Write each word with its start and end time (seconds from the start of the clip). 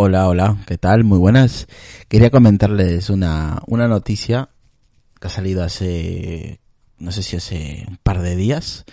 Hola, 0.00 0.28
hola, 0.28 0.58
¿qué 0.66 0.78
tal? 0.78 1.02
Muy 1.02 1.18
buenas. 1.18 1.66
Quería 2.08 2.30
comentarles 2.30 3.10
una, 3.10 3.62
una 3.66 3.88
noticia 3.88 4.48
que 5.20 5.26
ha 5.26 5.30
salido 5.30 5.64
hace, 5.64 6.60
no 6.98 7.10
sé 7.10 7.24
si 7.24 7.36
hace 7.36 7.84
un 7.88 7.96
par 7.96 8.22
de 8.22 8.36
días, 8.36 8.84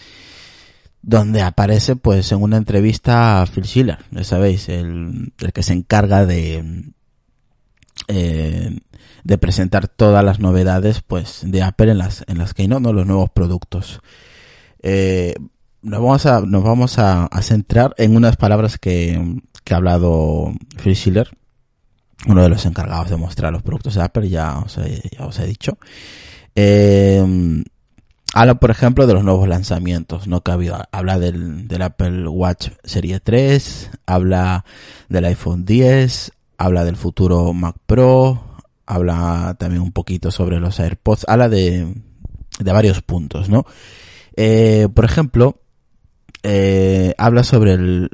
donde 1.04 1.44
aparece 1.44 1.96
pues 1.96 2.32
en 2.32 2.42
una 2.42 2.58
entrevista 2.58 3.40
a 3.40 3.46
Phil 3.46 3.66
Schiller, 3.66 4.00
ya 4.10 4.24
sabéis, 4.24 4.68
el, 4.70 5.34
el 5.38 5.54
que 5.54 5.62
se 5.62 5.74
encarga 5.74 6.26
de, 6.26 6.86
eh, 8.08 8.80
de 9.24 9.38
presentar 9.38 9.88
todas 9.88 10.26
las 10.26 10.40
novedades 10.40 11.04
pues 11.06 11.42
de 11.46 11.62
Apple 11.62 11.92
en 11.92 12.00
las, 12.00 12.24
en 12.28 12.40
las 12.40 12.56
que 12.56 12.68
no, 12.68 12.80
no 12.80 12.94
los 12.94 13.06
nuevos 13.06 13.30
productos. 13.30 14.02
Eh, 14.82 15.36
nos 15.84 16.00
vamos 16.00 16.26
a, 16.26 16.42
nos 16.42 16.64
vamos 16.64 16.98
a, 16.98 17.26
a 17.26 17.42
centrar 17.44 17.94
en 18.00 18.16
unas 18.16 18.38
palabras 18.38 18.80
que, 18.80 19.40
que 19.66 19.74
ha 19.74 19.78
hablado 19.78 20.54
Phil 20.82 20.96
Schiller, 20.96 21.30
uno 22.28 22.44
de 22.44 22.50
los 22.50 22.66
encargados 22.66 23.10
de 23.10 23.18
mostrar 23.18 23.52
los 23.52 23.64
productos 23.64 23.96
de 23.96 24.04
Apple, 24.04 24.30
ya 24.30 24.60
os 24.60 24.78
he, 24.78 25.48
dicho. 25.48 25.78
Eh, 26.56 27.64
habla, 28.34 28.56
por 28.56 28.72
ejemplo, 28.72 29.08
de 29.08 29.16
los 29.16 29.24
nuevos 29.24 29.50
lanzamientos, 29.50 30.28
¿no? 30.28 30.42
Que 30.42 30.52
ha 30.52 30.54
habido, 30.54 30.82
habla 30.92 31.20
del, 31.20 31.68
del 31.68 31.82
Apple 31.82 32.28
Watch 32.28 32.70
Serie 32.84 33.20
3, 33.20 33.90
habla 34.06 34.64
del 35.10 35.26
iPhone 35.26 35.66
10, 35.66 36.32
habla 36.60 36.86
del 36.86 36.96
futuro 36.96 37.52
Mac 37.54 37.76
Pro, 37.88 38.44
habla 38.86 39.56
también 39.60 39.82
un 39.82 39.92
poquito 39.92 40.30
sobre 40.30 40.60
los 40.60 40.80
AirPods, 40.80 41.26
habla 41.28 41.50
de, 41.50 41.92
de 42.60 42.72
varios 42.72 43.02
puntos, 43.02 43.50
¿no? 43.50 43.66
Eh, 44.36 44.90
por 44.94 45.06
ejemplo, 45.06 45.60
eh, 46.44 47.16
habla 47.18 47.44
sobre 47.44 47.74
el, 47.74 48.12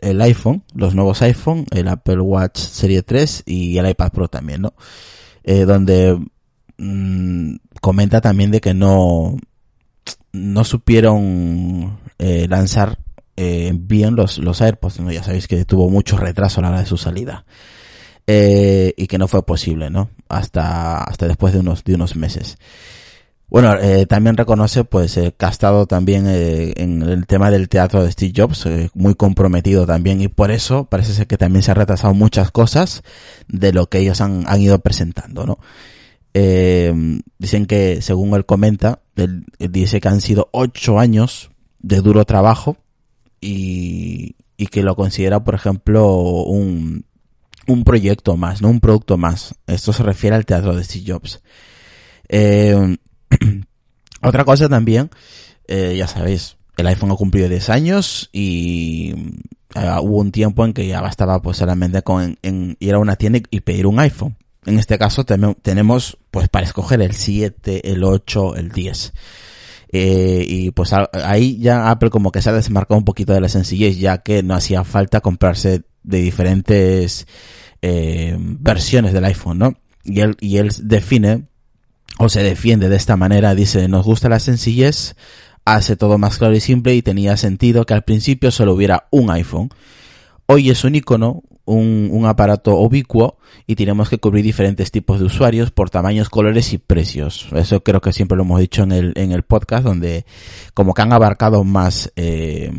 el 0.00 0.20
iPhone, 0.22 0.62
los 0.74 0.94
nuevos 0.94 1.22
iPhone, 1.22 1.66
el 1.70 1.88
Apple 1.88 2.20
Watch 2.20 2.58
Serie 2.58 3.02
3 3.02 3.44
y 3.46 3.78
el 3.78 3.88
iPad 3.88 4.12
Pro 4.12 4.28
también, 4.28 4.62
¿no? 4.62 4.74
Eh, 5.44 5.64
donde 5.64 6.18
mmm, 6.78 7.54
comenta 7.80 8.20
también 8.20 8.50
de 8.50 8.60
que 8.60 8.74
no, 8.74 9.36
no 10.32 10.64
supieron 10.64 11.98
eh, 12.18 12.46
lanzar 12.48 12.98
eh, 13.36 13.72
bien 13.74 14.16
los, 14.16 14.38
los 14.38 14.60
AirPods, 14.60 15.00
¿no? 15.00 15.10
Ya 15.10 15.22
sabéis 15.22 15.48
que 15.48 15.64
tuvo 15.64 15.88
mucho 15.88 16.16
retraso 16.16 16.60
a 16.60 16.62
la 16.62 16.68
hora 16.70 16.80
de 16.80 16.86
su 16.86 16.96
salida. 16.96 17.44
Eh, 18.26 18.94
y 18.96 19.06
que 19.06 19.18
no 19.18 19.26
fue 19.26 19.44
posible, 19.44 19.90
¿no? 19.90 20.10
Hasta, 20.28 21.02
hasta 21.02 21.26
después 21.26 21.52
de 21.52 21.60
unos, 21.60 21.82
de 21.82 21.94
unos 21.94 22.16
meses. 22.16 22.58
Bueno, 23.50 23.74
eh, 23.74 24.06
también 24.06 24.36
reconoce 24.36 24.84
pues 24.84 25.16
eh, 25.16 25.34
que 25.36 25.44
ha 25.44 25.48
estado 25.48 25.86
también 25.86 26.26
eh, 26.28 26.72
en 26.76 27.02
el 27.02 27.26
tema 27.26 27.50
del 27.50 27.68
teatro 27.68 28.04
de 28.04 28.12
Steve 28.12 28.32
Jobs, 28.36 28.64
eh, 28.66 28.90
muy 28.94 29.16
comprometido 29.16 29.86
también 29.86 30.22
y 30.22 30.28
por 30.28 30.52
eso 30.52 30.84
parece 30.84 31.12
ser 31.14 31.26
que 31.26 31.36
también 31.36 31.64
se 31.64 31.72
ha 31.72 31.74
retrasado 31.74 32.14
muchas 32.14 32.52
cosas 32.52 33.02
de 33.48 33.72
lo 33.72 33.88
que 33.88 33.98
ellos 33.98 34.20
han, 34.20 34.44
han 34.46 34.60
ido 34.60 34.78
presentando, 34.78 35.46
¿no? 35.46 35.58
Eh, 36.32 36.94
dicen 37.38 37.66
que, 37.66 38.00
según 38.02 38.34
él 38.34 38.46
comenta, 38.46 39.00
dice 39.58 40.00
que 40.00 40.08
han 40.08 40.20
sido 40.20 40.48
ocho 40.52 41.00
años 41.00 41.50
de 41.80 42.00
duro 42.02 42.24
trabajo 42.24 42.76
y, 43.40 44.36
y 44.56 44.66
que 44.68 44.84
lo 44.84 44.94
considera, 44.94 45.42
por 45.42 45.56
ejemplo, 45.56 46.18
un, 46.44 47.04
un 47.66 47.82
proyecto 47.82 48.36
más, 48.36 48.62
no 48.62 48.68
un 48.68 48.78
producto 48.78 49.16
más. 49.16 49.56
Esto 49.66 49.92
se 49.92 50.04
refiere 50.04 50.36
al 50.36 50.46
teatro 50.46 50.76
de 50.76 50.84
Steve 50.84 51.04
Jobs. 51.12 51.42
Eh, 52.28 52.96
otra 54.22 54.44
cosa 54.44 54.68
también, 54.68 55.10
eh, 55.66 55.94
ya 55.96 56.06
sabéis, 56.06 56.56
el 56.76 56.86
iPhone 56.86 57.12
ha 57.12 57.16
cumplido 57.16 57.48
10 57.48 57.70
años 57.70 58.30
y 58.32 59.14
eh, 59.74 59.90
hubo 60.02 60.18
un 60.18 60.32
tiempo 60.32 60.64
en 60.64 60.72
que 60.72 60.86
ya 60.86 61.00
bastaba 61.00 61.40
pues 61.42 61.58
solamente 61.58 62.02
con 62.02 62.38
ir 62.42 62.94
a 62.94 62.98
una 62.98 63.16
tienda 63.16 63.40
y 63.50 63.60
pedir 63.60 63.86
un 63.86 64.00
iPhone. 64.00 64.36
En 64.66 64.78
este 64.78 64.98
caso 64.98 65.24
tenemos 65.24 66.18
pues 66.30 66.48
para 66.48 66.66
escoger 66.66 67.00
el 67.00 67.14
7, 67.14 67.90
el 67.90 68.04
8, 68.04 68.56
el 68.56 68.70
10. 68.70 69.12
Eh, 69.92 70.44
y 70.46 70.70
pues 70.70 70.92
ahí 70.92 71.58
ya 71.58 71.90
Apple 71.90 72.10
como 72.10 72.30
que 72.30 72.42
se 72.42 72.50
ha 72.50 72.52
desmarcado 72.52 72.98
un 72.98 73.04
poquito 73.04 73.32
de 73.32 73.40
la 73.40 73.48
sencillez 73.48 73.98
ya 73.98 74.18
que 74.18 74.42
no 74.42 74.54
hacía 74.54 74.84
falta 74.84 75.20
comprarse 75.20 75.82
de 76.04 76.20
diferentes 76.20 77.26
eh, 77.82 78.36
versiones 78.38 79.12
del 79.12 79.24
iPhone, 79.24 79.58
¿no? 79.58 79.74
Y 80.04 80.20
él, 80.20 80.36
y 80.40 80.58
él 80.58 80.70
define 80.82 81.48
o 82.22 82.28
se 82.28 82.42
defiende 82.42 82.90
de 82.90 82.96
esta 82.96 83.16
manera, 83.16 83.54
dice, 83.54 83.88
nos 83.88 84.04
gusta 84.04 84.28
la 84.28 84.40
sencillez, 84.40 85.16
hace 85.64 85.96
todo 85.96 86.18
más 86.18 86.36
claro 86.36 86.54
y 86.54 86.60
simple 86.60 86.94
y 86.94 87.00
tenía 87.00 87.38
sentido 87.38 87.86
que 87.86 87.94
al 87.94 88.02
principio 88.02 88.50
solo 88.50 88.74
hubiera 88.74 89.08
un 89.10 89.30
iPhone. 89.30 89.70
Hoy 90.44 90.68
es 90.68 90.84
un 90.84 90.96
icono, 90.96 91.42
un, 91.64 92.10
un, 92.12 92.26
aparato 92.26 92.76
ubicuo 92.76 93.38
y 93.66 93.74
tenemos 93.74 94.10
que 94.10 94.18
cubrir 94.18 94.44
diferentes 94.44 94.90
tipos 94.90 95.18
de 95.18 95.24
usuarios 95.24 95.70
por 95.70 95.88
tamaños, 95.88 96.28
colores 96.28 96.74
y 96.74 96.78
precios. 96.78 97.48
Eso 97.54 97.82
creo 97.82 98.02
que 98.02 98.12
siempre 98.12 98.36
lo 98.36 98.42
hemos 98.42 98.60
dicho 98.60 98.82
en 98.82 98.92
el, 98.92 99.12
en 99.16 99.32
el 99.32 99.42
podcast, 99.42 99.84
donde 99.84 100.26
como 100.74 100.92
que 100.92 101.00
han 101.00 101.14
abarcado 101.14 101.64
más, 101.64 102.12
eh, 102.16 102.70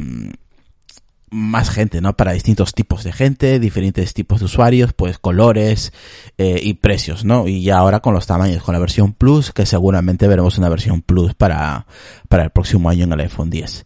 más 1.32 1.70
gente, 1.70 2.02
¿no? 2.02 2.16
Para 2.18 2.34
distintos 2.34 2.74
tipos 2.74 3.06
de 3.06 3.14
gente, 3.14 3.60
diferentes 3.60 4.14
tipos 4.14 4.40
de 4.40 4.46
usuarios, 4.46 4.92
pues 4.94 5.18
colores 5.18 5.94
eh, 6.38 6.60
y 6.62 6.76
precios, 6.76 7.24
¿no? 7.24 7.48
Y 7.48 7.64
ya 7.64 7.78
ahora 7.78 8.02
con 8.02 8.14
los 8.14 8.28
tamaños, 8.28 8.62
con 8.62 8.74
la 8.74 8.80
versión 8.80 9.14
Plus, 9.14 9.54
que 9.54 9.66
seguramente 9.66 10.28
veremos 10.28 10.58
una 10.58 10.68
versión 10.68 11.02
Plus 11.02 11.34
para, 11.34 11.88
para 12.28 12.44
el 12.44 12.50
próximo 12.50 12.90
año 12.90 13.06
en 13.06 13.14
el 13.14 13.22
iPhone 13.22 13.50
10. 13.50 13.86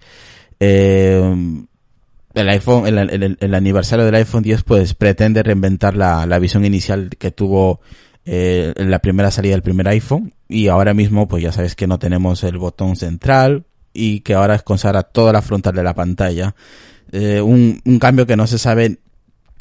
Eh, 0.59 1.63
el 2.33 2.49
iPhone, 2.49 2.87
el, 2.87 2.97
el, 2.97 3.37
el, 3.39 3.53
aniversario 3.53 4.05
del 4.05 4.15
iPhone 4.15 4.43
10, 4.43 4.63
pues 4.63 4.95
pretende 4.95 5.43
reinventar 5.43 5.95
la, 5.95 6.25
la 6.25 6.39
visión 6.39 6.65
inicial 6.65 7.11
que 7.17 7.29
tuvo 7.29 7.79
eh, 8.25 8.73
en 8.75 8.89
la 8.89 8.99
primera 8.99 9.29
salida 9.29 9.53
del 9.53 9.61
primer 9.61 9.87
iPhone. 9.87 10.33
Y 10.49 10.67
ahora 10.67 10.95
mismo, 10.95 11.27
pues 11.27 11.43
ya 11.43 11.51
sabes 11.51 11.75
que 11.75 11.85
no 11.85 11.99
tenemos 11.99 12.43
el 12.43 12.57
botón 12.57 12.95
central 12.95 13.65
y 13.93 14.21
que 14.21 14.33
ahora 14.33 14.55
es 14.55 14.63
consagra 14.63 15.03
toda 15.03 15.31
la 15.31 15.43
frontal 15.43 15.75
de 15.75 15.83
la 15.83 15.93
pantalla 15.93 16.55
eh, 17.11 17.41
un, 17.41 17.81
un, 17.85 17.99
cambio 17.99 18.25
que 18.25 18.35
no 18.35 18.47
se 18.47 18.57
sabe 18.57 18.99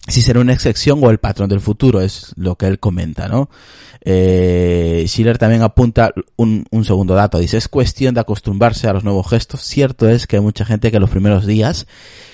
si 0.07 0.21
será 0.21 0.41
una 0.41 0.53
excepción 0.53 1.01
o 1.03 1.11
el 1.11 1.19
patrón 1.19 1.49
del 1.49 1.61
futuro, 1.61 2.01
es 2.01 2.33
lo 2.37 2.57
que 2.57 2.67
él 2.67 2.79
comenta, 2.79 3.29
¿no? 3.29 3.49
Eh, 4.07 5.05
Schiller 5.07 5.39
también 5.39 5.63
apunta 5.63 6.13
un, 6.37 6.67
un, 6.71 6.85
segundo 6.85 7.15
dato, 7.15 7.39
dice, 7.39 7.57
es 7.57 7.69
cuestión 7.69 8.15
de 8.15 8.21
acostumbrarse 8.21 8.87
a 8.87 8.93
los 8.93 9.03
nuevos 9.03 9.29
gestos. 9.29 9.63
Cierto 9.63 10.09
es 10.09 10.27
que 10.27 10.37
hay 10.37 10.43
mucha 10.43 10.67
gente 10.67 10.93
que 10.93 11.01
los 11.01 11.09
primeros 11.09 11.47
días 11.47 11.87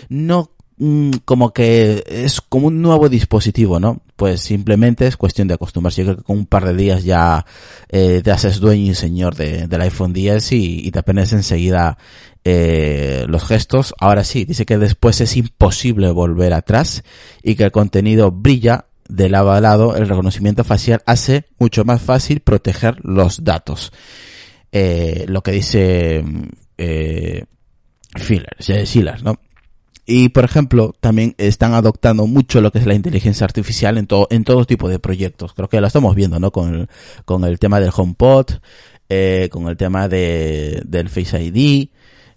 no 0.08 0.50
mm, 0.78 1.10
como 1.24 1.52
que 1.52 2.02
es 2.08 2.40
como 2.40 2.66
un 2.66 2.82
nuevo 2.82 3.08
dispositivo, 3.08 3.78
¿no? 3.78 4.02
Pues 4.16 4.40
simplemente 4.40 5.06
es 5.06 5.16
cuestión 5.16 5.46
de 5.46 5.54
acostumbrarse. 5.54 6.02
Yo 6.02 6.06
creo 6.06 6.16
que 6.16 6.24
con 6.24 6.38
un 6.38 6.46
par 6.46 6.64
de 6.66 6.74
días 6.74 7.04
ya 7.04 7.46
eh, 7.88 8.20
te 8.24 8.32
haces 8.32 8.58
dueño 8.58 8.90
y 8.90 8.94
señor 8.96 9.36
de, 9.36 9.68
del 9.68 9.80
iPhone 9.82 10.12
10 10.12 10.50
y, 10.52 10.88
y 10.88 10.90
te 10.90 10.98
aprendes 10.98 11.32
enseguida 11.32 11.98
eh, 12.44 13.24
los 13.28 13.44
gestos. 13.44 13.94
Ahora 13.98 14.24
sí, 14.24 14.44
dice 14.44 14.66
que 14.66 14.78
después 14.78 15.20
es 15.20 15.36
imposible 15.36 16.10
volver 16.10 16.52
atrás 16.52 17.02
y 17.42 17.54
que 17.54 17.64
el 17.64 17.72
contenido 17.72 18.30
brilla 18.30 18.86
de 19.08 19.28
lado 19.28 19.52
a 19.52 19.60
lado. 19.60 19.96
El 19.96 20.08
reconocimiento 20.08 20.64
facial 20.64 21.02
hace 21.06 21.46
mucho 21.58 21.84
más 21.84 22.00
fácil 22.00 22.40
proteger 22.40 22.96
los 23.02 23.44
datos. 23.44 23.92
Eh, 24.72 25.26
lo 25.28 25.42
que 25.42 25.52
dice 25.52 26.24
eh, 26.78 27.44
Schiller, 28.16 28.56
Schiller, 28.60 29.22
¿no? 29.22 29.38
Y 30.06 30.30
por 30.30 30.44
ejemplo, 30.44 30.94
también 30.98 31.34
están 31.38 31.74
adoptando 31.74 32.26
mucho 32.26 32.60
lo 32.60 32.72
que 32.72 32.78
es 32.78 32.86
la 32.86 32.94
inteligencia 32.94 33.44
artificial 33.44 33.96
en 33.96 34.06
todo, 34.06 34.26
en 34.30 34.42
todo 34.42 34.64
tipo 34.64 34.88
de 34.88 34.98
proyectos. 34.98 35.54
Creo 35.54 35.68
que 35.68 35.80
lo 35.80 35.86
estamos 35.86 36.16
viendo, 36.16 36.40
¿no? 36.40 36.50
Con 36.50 36.74
el, 36.74 36.88
con 37.24 37.44
el 37.44 37.58
tema 37.60 37.78
del 37.78 37.92
HomePod, 37.94 38.46
eh, 39.08 39.48
con 39.52 39.68
el 39.68 39.76
tema 39.76 40.08
de, 40.08 40.82
del 40.84 41.08
Face 41.10 41.40
ID, 41.40 41.90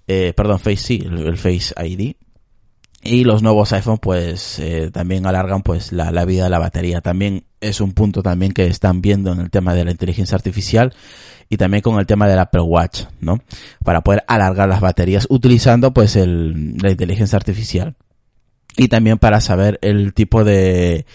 eh, 0.07 0.33
perdón, 0.35 0.59
Face 0.59 0.77
sí, 0.77 1.03
el, 1.05 1.37
Face 1.37 1.73
ID. 1.77 2.15
Y 3.05 3.25
los 3.25 3.43
nuevos 3.43 3.73
iPhone 3.73 3.97
pues 3.97 4.59
eh, 4.59 4.89
también 4.91 5.25
alargan 5.25 5.61
pues 5.61 5.91
la, 5.91 6.25
vida 6.25 6.45
de 6.45 6.49
la 6.49 6.59
batería. 6.59 7.01
También 7.01 7.43
es 7.59 7.81
un 7.81 7.91
punto 7.91 8.23
también 8.23 8.53
que 8.53 8.65
están 8.65 9.01
viendo 9.01 9.33
en 9.33 9.39
el 9.39 9.49
tema 9.49 9.73
de 9.73 9.83
la 9.83 9.91
inteligencia 9.91 10.35
artificial 10.35 10.93
y 11.49 11.57
también 11.57 11.81
con 11.81 11.99
el 11.99 12.05
tema 12.05 12.27
del 12.29 12.39
Apple 12.39 12.61
Watch, 12.61 13.03
¿no? 13.19 13.41
Para 13.83 14.01
poder 14.01 14.23
alargar 14.27 14.69
las 14.69 14.79
baterías 14.79 15.27
utilizando 15.29 15.93
pues 15.93 16.15
la 16.15 16.91
inteligencia 16.91 17.35
artificial. 17.35 17.95
Y 18.75 18.87
también 18.87 19.19
para 19.19 19.41
saber 19.41 19.79
el 19.81 20.13
tipo 20.13 20.43
de 20.43 21.05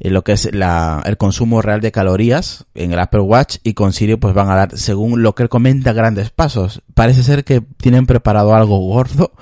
eh, 0.00 0.10
lo 0.10 0.24
que 0.24 0.32
es 0.32 0.52
la, 0.52 1.02
el 1.06 1.16
consumo 1.16 1.62
real 1.62 1.80
de 1.80 1.92
calorías 1.92 2.66
en 2.74 2.92
el 2.92 2.98
Apple 2.98 3.20
Watch 3.20 3.58
y 3.62 3.74
con 3.74 3.92
Siri 3.92 4.16
pues 4.16 4.34
van 4.34 4.50
a 4.50 4.56
dar 4.56 4.76
según 4.76 5.22
lo 5.22 5.34
que 5.34 5.44
él 5.44 5.48
comenta 5.48 5.92
grandes 5.92 6.30
pasos. 6.30 6.82
Parece 6.94 7.22
ser 7.22 7.44
que 7.44 7.60
tienen 7.60 8.06
preparado 8.06 8.54
algo 8.54 8.78
gordo, 8.78 9.32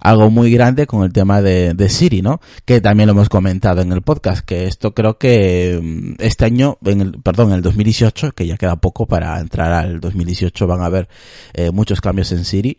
algo 0.00 0.30
muy 0.30 0.50
grande 0.50 0.86
con 0.86 1.02
el 1.02 1.12
tema 1.12 1.40
de, 1.40 1.72
de 1.72 1.88
Siri, 1.88 2.20
¿no? 2.20 2.40
Que 2.66 2.80
también 2.80 3.06
lo 3.06 3.12
hemos 3.12 3.30
comentado 3.30 3.80
en 3.80 3.92
el 3.92 4.02
podcast, 4.02 4.44
que 4.44 4.66
esto 4.66 4.94
creo 4.94 5.16
que 5.16 5.80
mm, 5.82 6.22
este 6.22 6.44
año, 6.44 6.78
en 6.84 7.00
el, 7.00 7.12
perdón, 7.22 7.48
en 7.48 7.56
el 7.56 7.62
2018, 7.62 8.32
que 8.32 8.46
ya 8.46 8.56
queda 8.58 8.76
poco 8.76 9.06
para 9.06 9.40
entrar 9.40 9.72
al 9.72 10.00
2018, 10.00 10.66
van 10.66 10.82
a 10.82 10.86
haber 10.86 11.08
eh, 11.54 11.70
muchos 11.70 12.00
cambios 12.02 12.32
en 12.32 12.44
Siri 12.44 12.76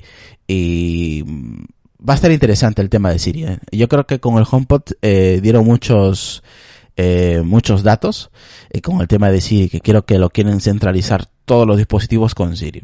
y 0.47 1.23
mm, 1.25 1.63
va 2.07 2.13
a 2.13 2.15
estar 2.15 2.31
interesante 2.31 2.81
el 2.81 2.89
tema 2.89 3.11
de 3.11 3.19
Siri. 3.19 3.45
¿eh? 3.45 3.59
Yo 3.71 3.87
creo 3.87 4.05
que 4.05 4.19
con 4.19 4.37
el 4.37 4.45
HomePod 4.49 4.83
eh, 5.01 5.39
dieron 5.41 5.65
muchos 5.65 6.43
eh, 6.97 7.41
muchos 7.43 7.83
datos 7.83 8.31
eh, 8.69 8.81
con 8.81 9.01
el 9.01 9.07
tema 9.07 9.29
de 9.29 9.41
Siri, 9.41 9.69
que 9.69 9.81
quiero 9.81 10.05
que 10.05 10.17
lo 10.17 10.29
quieren 10.29 10.61
centralizar 10.61 11.25
todos 11.43 11.67
los 11.67 11.77
dispositivos 11.77 12.35
con 12.35 12.55
Siri. 12.55 12.83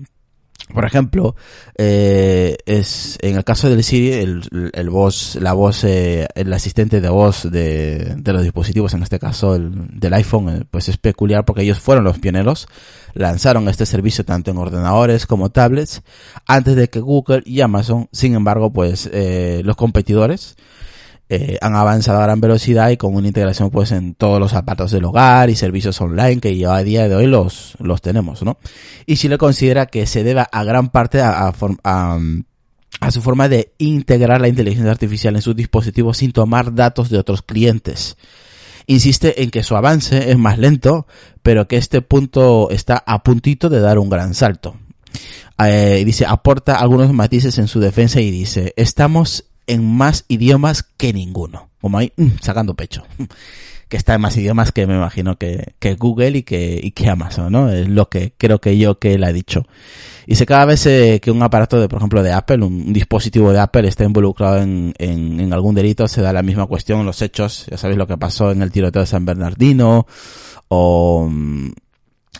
Por 0.73 0.85
ejemplo, 0.85 1.35
eh, 1.77 2.57
es 2.65 3.17
en 3.21 3.35
el 3.35 3.43
caso 3.43 3.69
del 3.69 3.83
Siri, 3.83 4.13
el, 4.13 4.71
el 4.73 4.89
voz, 4.89 5.35
la 5.35 5.53
voz, 5.53 5.83
eh, 5.83 6.27
el 6.35 6.53
asistente 6.53 7.01
de 7.01 7.09
voz 7.09 7.49
de, 7.51 8.15
de, 8.17 8.33
los 8.33 8.43
dispositivos, 8.43 8.93
en 8.93 9.03
este 9.03 9.19
caso 9.19 9.55
el, 9.55 9.99
del 9.99 10.13
iPhone, 10.13 10.49
eh, 10.49 10.65
pues 10.69 10.87
es 10.89 10.97
peculiar 10.97 11.45
porque 11.45 11.63
ellos 11.63 11.79
fueron 11.79 12.03
los 12.03 12.19
pioneros, 12.19 12.67
lanzaron 13.13 13.67
este 13.69 13.85
servicio 13.85 14.23
tanto 14.23 14.51
en 14.51 14.57
ordenadores 14.57 15.25
como 15.25 15.49
tablets, 15.49 16.03
antes 16.45 16.75
de 16.75 16.89
que 16.89 16.99
Google 16.99 17.43
y 17.45 17.61
Amazon, 17.61 18.07
sin 18.11 18.35
embargo, 18.35 18.71
pues 18.71 19.09
eh, 19.11 19.61
los 19.65 19.75
competidores, 19.75 20.55
eh, 21.33 21.57
han 21.61 21.75
avanzado 21.75 22.19
a 22.19 22.23
gran 22.23 22.41
velocidad 22.41 22.89
y 22.89 22.97
con 22.97 23.15
una 23.15 23.25
integración 23.25 23.69
pues 23.69 23.93
en 23.93 24.15
todos 24.15 24.37
los 24.37 24.53
aparatos 24.53 24.91
del 24.91 25.05
hogar 25.05 25.49
y 25.49 25.55
servicios 25.55 26.01
online 26.01 26.41
que 26.41 26.57
ya 26.57 26.75
a 26.75 26.83
día 26.83 27.07
de 27.07 27.15
hoy 27.15 27.25
los, 27.25 27.77
los 27.79 28.01
tenemos, 28.01 28.43
¿no? 28.43 28.57
Y 29.05 29.15
si 29.15 29.29
le 29.29 29.37
considera 29.37 29.85
que 29.85 30.05
se 30.07 30.25
deba 30.25 30.43
a 30.51 30.65
gran 30.65 30.89
parte 30.89 31.21
a, 31.21 31.47
a, 31.47 31.53
a, 31.85 32.19
a 32.99 33.11
su 33.11 33.21
forma 33.21 33.47
de 33.47 33.71
integrar 33.77 34.41
la 34.41 34.49
inteligencia 34.49 34.91
artificial 34.91 35.37
en 35.37 35.41
sus 35.41 35.55
dispositivos 35.55 36.17
sin 36.17 36.33
tomar 36.33 36.75
datos 36.75 37.09
de 37.09 37.17
otros 37.17 37.43
clientes. 37.43 38.17
Insiste 38.85 39.41
en 39.41 39.51
que 39.51 39.63
su 39.63 39.77
avance 39.77 40.31
es 40.31 40.37
más 40.37 40.59
lento, 40.59 41.07
pero 41.41 41.65
que 41.69 41.77
este 41.77 42.01
punto 42.01 42.69
está 42.71 43.01
a 43.07 43.23
puntito 43.23 43.69
de 43.69 43.79
dar 43.79 43.99
un 43.99 44.09
gran 44.09 44.33
salto. 44.33 44.75
Eh, 45.63 46.03
dice, 46.05 46.25
aporta 46.25 46.75
algunos 46.75 47.13
matices 47.13 47.57
en 47.57 47.69
su 47.69 47.79
defensa 47.79 48.19
y 48.19 48.31
dice, 48.31 48.73
estamos 48.75 49.45
en 49.67 49.85
más 49.85 50.25
idiomas 50.27 50.83
que 50.83 51.13
ninguno. 51.13 51.69
Como 51.81 51.97
ahí, 51.97 52.13
mm, 52.15 52.39
sacando 52.41 52.75
pecho. 52.75 53.03
Que 53.89 53.97
está 53.97 54.13
en 54.13 54.21
más 54.21 54.37
idiomas 54.37 54.71
que 54.71 54.87
me 54.87 54.95
imagino 54.95 55.37
que, 55.37 55.73
Google 55.99 56.37
y 56.37 56.43
que, 56.43 57.09
Amazon, 57.09 57.51
¿no? 57.51 57.69
Es 57.69 57.89
lo 57.89 58.07
que 58.07 58.31
creo 58.37 58.61
que 58.61 58.77
yo 58.77 58.99
que 58.99 59.15
él 59.15 59.23
ha 59.25 59.33
dicho. 59.33 59.67
Y 60.25 60.35
sé 60.35 60.45
cada 60.45 60.63
vez 60.63 60.85
eh, 60.85 61.19
que 61.21 61.29
un 61.29 61.43
aparato 61.43 61.77
de, 61.77 61.89
por 61.89 61.97
ejemplo, 61.97 62.23
de 62.23 62.31
Apple, 62.31 62.63
un, 62.63 62.93
dispositivo 62.93 63.51
de 63.51 63.59
Apple 63.59 63.89
está 63.89 64.05
involucrado 64.05 64.59
en, 64.59 64.93
en, 64.97 65.41
en, 65.41 65.51
algún 65.51 65.75
delito, 65.75 66.07
se 66.07 66.21
da 66.21 66.31
la 66.31 66.41
misma 66.41 66.67
cuestión, 66.67 67.05
los 67.05 67.21
hechos, 67.21 67.65
ya 67.69 67.75
sabéis 67.75 67.97
lo 67.97 68.07
que 68.07 68.15
pasó 68.17 68.51
en 68.51 68.61
el 68.61 68.71
tiroteo 68.71 69.01
de 69.01 69.07
San 69.07 69.25
Bernardino, 69.25 70.07
o, 70.69 71.27
mm, 71.29 71.71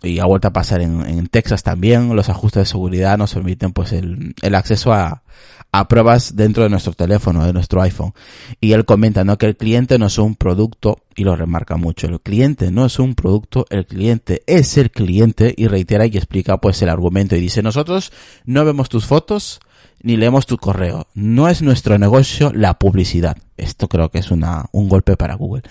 y 0.03 0.19
ha 0.19 0.25
vuelto 0.25 0.47
a 0.47 0.53
pasar 0.53 0.79
en, 0.79 1.05
en 1.05 1.27
Texas 1.27 1.63
también, 1.63 2.15
los 2.15 2.29
ajustes 2.29 2.61
de 2.61 2.65
seguridad 2.65 3.17
nos 3.17 3.33
permiten 3.33 3.73
pues 3.73 3.91
el, 3.91 4.35
el 4.41 4.55
acceso 4.55 4.93
a, 4.93 5.23
a 5.71 5.87
pruebas 5.87 6.35
dentro 6.35 6.63
de 6.63 6.69
nuestro 6.69 6.93
teléfono, 6.93 7.45
de 7.45 7.53
nuestro 7.53 7.81
iPhone. 7.81 8.13
Y 8.59 8.73
él 8.73 8.85
comenta, 8.85 9.23
¿no? 9.23 9.37
Que 9.37 9.45
el 9.45 9.55
cliente 9.55 9.97
no 9.97 10.07
es 10.07 10.17
un 10.17 10.35
producto, 10.35 11.03
y 11.15 11.23
lo 11.23 11.35
remarca 11.35 11.77
mucho, 11.77 12.07
el 12.07 12.19
cliente 12.19 12.71
no 12.71 12.85
es 12.85 12.99
un 12.99 13.15
producto, 13.15 13.65
el 13.69 13.85
cliente 13.85 14.43
es 14.47 14.77
el 14.77 14.91
cliente, 14.91 15.53
y 15.55 15.67
reitera 15.67 16.05
y 16.05 16.17
explica 16.17 16.57
pues 16.57 16.81
el 16.81 16.89
argumento, 16.89 17.35
y 17.35 17.39
dice, 17.39 17.61
nosotros 17.61 18.11
no 18.45 18.65
vemos 18.65 18.89
tus 18.89 19.05
fotos, 19.05 19.59
ni 20.03 20.17
leemos 20.17 20.45
tu 20.45 20.57
correo. 20.57 21.07
No 21.13 21.47
es 21.47 21.61
nuestro 21.61 21.97
negocio 21.97 22.51
la 22.53 22.79
publicidad. 22.79 23.37
Esto 23.57 23.87
creo 23.87 24.09
que 24.09 24.19
es 24.19 24.31
una, 24.31 24.65
un 24.71 24.89
golpe 24.89 25.15
para 25.15 25.35
Google. 25.35 25.63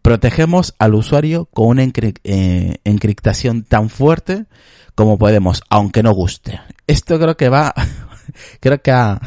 Protegemos 0.00 0.74
al 0.78 0.94
usuario 0.94 1.46
con 1.46 1.66
una 1.66 1.84
eh, 1.84 2.76
encriptación 2.84 3.64
tan 3.64 3.88
fuerte 3.88 4.46
como 4.94 5.18
podemos, 5.18 5.62
aunque 5.68 6.02
no 6.02 6.12
guste. 6.12 6.60
Esto 6.86 7.18
creo 7.18 7.36
que 7.36 7.48
va 7.48 7.74
creo 8.60 8.80
que 8.82 8.90
ha, 8.90 9.20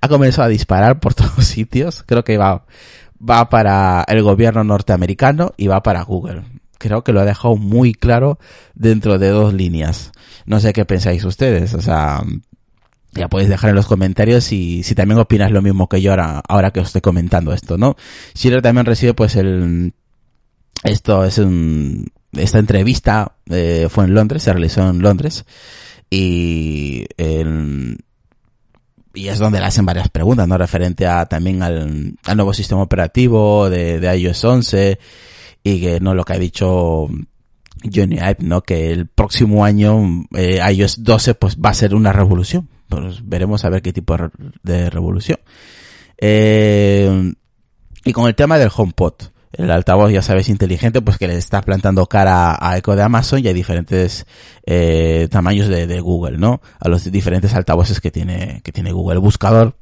ha 0.00 0.08
comenzado 0.08 0.46
a 0.46 0.50
disparar 0.50 1.00
por 1.00 1.14
todos 1.14 1.44
sitios. 1.44 2.02
Creo 2.06 2.24
que 2.24 2.38
va, 2.38 2.64
va 3.18 3.48
para 3.48 4.04
el 4.08 4.22
gobierno 4.22 4.64
norteamericano 4.64 5.52
y 5.56 5.66
va 5.66 5.82
para 5.82 6.02
Google. 6.02 6.42
Creo 6.78 7.04
que 7.04 7.12
lo 7.12 7.20
ha 7.20 7.24
dejado 7.24 7.56
muy 7.56 7.94
claro 7.94 8.38
dentro 8.74 9.18
de 9.18 9.28
dos 9.28 9.54
líneas. 9.54 10.12
No 10.46 10.58
sé 10.58 10.72
qué 10.72 10.84
pensáis 10.84 11.24
ustedes, 11.24 11.74
o 11.74 11.80
sea, 11.80 12.24
ya 13.12 13.28
podéis 13.28 13.48
dejar 13.48 13.70
en 13.70 13.76
los 13.76 13.86
comentarios 13.86 14.42
si, 14.44 14.82
si 14.82 14.94
también 14.94 15.20
opinas 15.20 15.52
lo 15.52 15.62
mismo 15.62 15.88
que 15.88 16.00
yo 16.00 16.10
ahora, 16.10 16.42
ahora 16.48 16.70
que 16.72 16.80
os 16.80 16.88
estoy 16.88 17.02
comentando 17.02 17.52
esto, 17.52 17.78
¿no? 17.78 17.96
Schiller 18.34 18.62
también 18.62 18.86
recibe 18.86 19.14
pues 19.14 19.36
el, 19.36 19.92
esto 20.82 21.24
es 21.24 21.38
un, 21.38 22.10
esta 22.32 22.58
entrevista 22.58 23.36
eh, 23.50 23.88
fue 23.90 24.04
en 24.04 24.14
Londres, 24.14 24.42
se 24.42 24.52
realizó 24.52 24.88
en 24.88 25.00
Londres 25.00 25.44
y 26.10 27.06
el, 27.16 27.98
y 29.14 29.28
es 29.28 29.38
donde 29.38 29.60
le 29.60 29.66
hacen 29.66 29.84
varias 29.84 30.08
preguntas, 30.08 30.48
¿no? 30.48 30.58
Referente 30.58 31.06
a 31.06 31.26
también 31.26 31.62
al, 31.62 32.14
al 32.24 32.36
nuevo 32.36 32.54
sistema 32.54 32.82
operativo 32.82 33.68
de, 33.68 34.00
de, 34.00 34.18
iOS 34.18 34.44
11 34.44 34.98
y 35.62 35.80
que 35.80 36.00
no 36.00 36.14
lo 36.14 36.24
que 36.24 36.32
ha 36.32 36.38
dicho 36.38 37.08
Johnny 37.92 38.16
Ive, 38.16 38.36
¿no? 38.40 38.62
Que 38.62 38.90
el 38.90 39.06
próximo 39.06 39.64
año 39.64 40.26
eh, 40.34 40.60
iOS 40.72 41.02
12 41.02 41.34
pues 41.34 41.56
va 41.56 41.70
a 41.70 41.74
ser 41.74 41.94
una 41.94 42.12
revolución. 42.12 42.68
Pues 42.88 43.26
veremos 43.26 43.64
a 43.64 43.70
ver 43.70 43.82
qué 43.82 43.92
tipo 43.92 44.16
de, 44.62 44.90
revolución. 44.90 45.38
Eh, 46.18 47.32
y 48.04 48.12
con 48.12 48.26
el 48.26 48.34
tema 48.34 48.58
del 48.58 48.70
HomePod 48.74 49.14
el 49.52 49.70
altavoz, 49.70 50.10
ya 50.12 50.22
sabes, 50.22 50.48
inteligente, 50.48 51.02
pues 51.02 51.18
que 51.18 51.28
le 51.28 51.36
está 51.36 51.62
plantando 51.62 52.06
cara 52.06 52.56
a 52.60 52.76
Echo 52.78 52.96
de 52.96 53.02
Amazon 53.02 53.44
y 53.44 53.48
a 53.48 53.52
diferentes 53.52 54.26
eh, 54.66 55.28
tamaños 55.30 55.68
de, 55.68 55.86
de, 55.86 56.00
Google, 56.00 56.38
¿no? 56.38 56.60
A 56.80 56.88
los 56.88 57.10
diferentes 57.10 57.54
altavoces 57.54 58.00
que 58.00 58.10
tiene, 58.10 58.60
que 58.64 58.72
tiene 58.72 58.92
Google. 58.92 59.14
El 59.14 59.20
buscador 59.20 59.76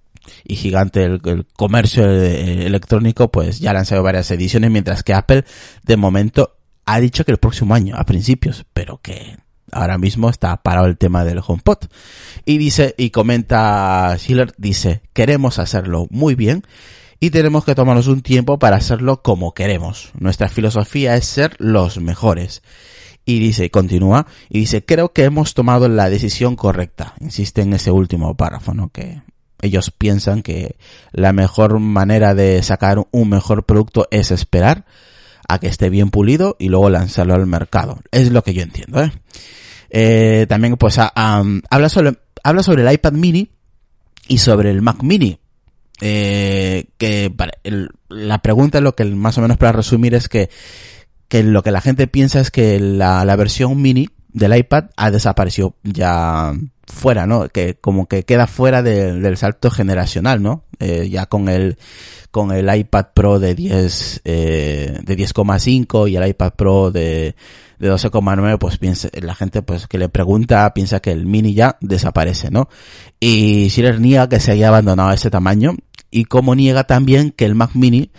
y 0.44 0.56
gigante 0.56 1.04
el, 1.04 1.20
comercio 1.56 2.04
electrónico, 2.04 3.30
pues 3.30 3.60
ya 3.60 3.70
han 3.70 3.76
lanzado 3.76 4.02
varias 4.02 4.30
ediciones, 4.30 4.70
mientras 4.70 5.02
que 5.02 5.14
Apple, 5.14 5.44
de 5.82 5.96
momento, 5.96 6.56
ha 6.86 7.00
dicho 7.00 7.24
que 7.24 7.32
el 7.32 7.38
próximo 7.38 7.74
año, 7.74 7.96
a 7.96 8.04
principios, 8.04 8.66
pero 8.72 9.00
que 9.00 9.36
ahora 9.72 9.98
mismo 9.98 10.28
está 10.28 10.56
parado 10.56 10.86
el 10.86 10.98
tema 10.98 11.24
del 11.24 11.40
HomePod. 11.46 11.78
Y 12.44 12.58
dice, 12.58 12.94
y 12.98 13.10
comenta 13.10 14.14
Schiller, 14.18 14.52
dice, 14.58 15.02
queremos 15.12 15.58
hacerlo 15.58 16.06
muy 16.10 16.34
bien 16.34 16.64
y 17.20 17.28
tenemos 17.30 17.66
que 17.66 17.74
tomarnos 17.74 18.06
un 18.06 18.22
tiempo 18.22 18.58
para 18.58 18.76
hacerlo 18.76 19.22
como 19.22 19.52
queremos. 19.52 20.10
Nuestra 20.18 20.48
filosofía 20.48 21.16
es 21.16 21.26
ser 21.26 21.54
los 21.58 22.00
mejores. 22.00 22.62
Y 23.26 23.38
dice, 23.38 23.70
continúa, 23.70 24.26
y 24.48 24.60
dice, 24.60 24.82
creo 24.82 25.12
que 25.12 25.24
hemos 25.24 25.52
tomado 25.52 25.86
la 25.88 26.08
decisión 26.08 26.56
correcta. 26.56 27.14
Insiste 27.20 27.60
en 27.60 27.74
ese 27.74 27.90
último 27.90 28.34
párrafo, 28.34 28.72
¿no? 28.72 28.88
Que 28.88 29.20
ellos 29.60 29.90
piensan 29.90 30.42
que 30.42 30.76
la 31.12 31.34
mejor 31.34 31.78
manera 31.78 32.34
de 32.34 32.62
sacar 32.62 33.06
un 33.10 33.28
mejor 33.28 33.66
producto 33.66 34.08
es 34.10 34.30
esperar 34.30 34.86
a 35.46 35.58
que 35.58 35.66
esté 35.66 35.90
bien 35.90 36.10
pulido 36.10 36.56
y 36.58 36.70
luego 36.70 36.88
lanzarlo 36.88 37.34
al 37.34 37.46
mercado. 37.46 38.00
Es 38.10 38.32
lo 38.32 38.42
que 38.42 38.54
yo 38.54 38.62
entiendo, 38.62 39.02
¿eh? 39.02 39.12
eh 39.90 40.46
también, 40.48 40.76
pues, 40.78 40.98
habla 40.98 41.88
sobre, 41.90 42.18
habla 42.42 42.62
sobre 42.62 42.82
el 42.82 42.92
iPad 42.94 43.12
mini 43.12 43.50
y 44.26 44.38
sobre 44.38 44.70
el 44.70 44.80
Mac 44.80 45.02
mini 45.02 45.38
eh, 46.00 46.86
que 46.98 47.32
la 48.08 48.42
pregunta 48.42 48.80
lo 48.80 48.94
que 48.94 49.04
más 49.04 49.38
o 49.38 49.42
menos 49.42 49.56
para 49.56 49.72
resumir 49.72 50.14
es 50.14 50.28
que, 50.28 50.50
que 51.28 51.42
lo 51.42 51.62
que 51.62 51.70
la 51.70 51.80
gente 51.80 52.06
piensa 52.06 52.40
es 52.40 52.50
que 52.50 52.80
la, 52.80 53.24
la 53.24 53.36
versión 53.36 53.80
mini 53.80 54.08
del 54.32 54.56
iPad 54.56 54.86
ha 54.96 55.10
desaparecido 55.10 55.74
ya 55.82 56.52
fuera, 56.90 57.26
¿no? 57.26 57.48
Que 57.48 57.76
como 57.80 58.06
que 58.06 58.24
queda 58.24 58.46
fuera 58.46 58.82
de, 58.82 59.14
del 59.14 59.36
salto 59.36 59.70
generacional, 59.70 60.42
¿no? 60.42 60.64
Eh, 60.78 61.08
ya 61.08 61.26
con 61.26 61.48
el 61.48 61.78
con 62.30 62.52
el 62.52 62.72
iPad 62.74 63.06
Pro 63.12 63.40
de 63.40 63.54
10 63.54 64.22
eh, 64.24 64.98
de 65.02 65.16
10,5 65.16 66.08
y 66.08 66.16
el 66.16 66.28
iPad 66.28 66.52
Pro 66.54 66.90
de 66.90 67.34
de 67.78 67.90
12,9 67.90 68.58
pues 68.58 68.76
piensa 68.76 69.08
la 69.20 69.34
gente 69.34 69.62
pues 69.62 69.86
que 69.86 69.98
le 69.98 70.08
pregunta 70.08 70.72
piensa 70.74 71.00
que 71.00 71.12
el 71.12 71.26
mini 71.26 71.54
ya 71.54 71.76
desaparece, 71.80 72.50
¿no? 72.50 72.68
Y 73.18 73.68
Schiller 73.70 74.00
niega 74.00 74.28
que 74.28 74.38
se 74.38 74.52
haya 74.52 74.68
abandonado 74.68 75.12
ese 75.12 75.30
tamaño 75.30 75.76
y 76.10 76.24
como 76.24 76.54
niega 76.54 76.84
también 76.84 77.30
que 77.30 77.44
el 77.44 77.54
Mac 77.54 77.70
Mini 77.74 78.10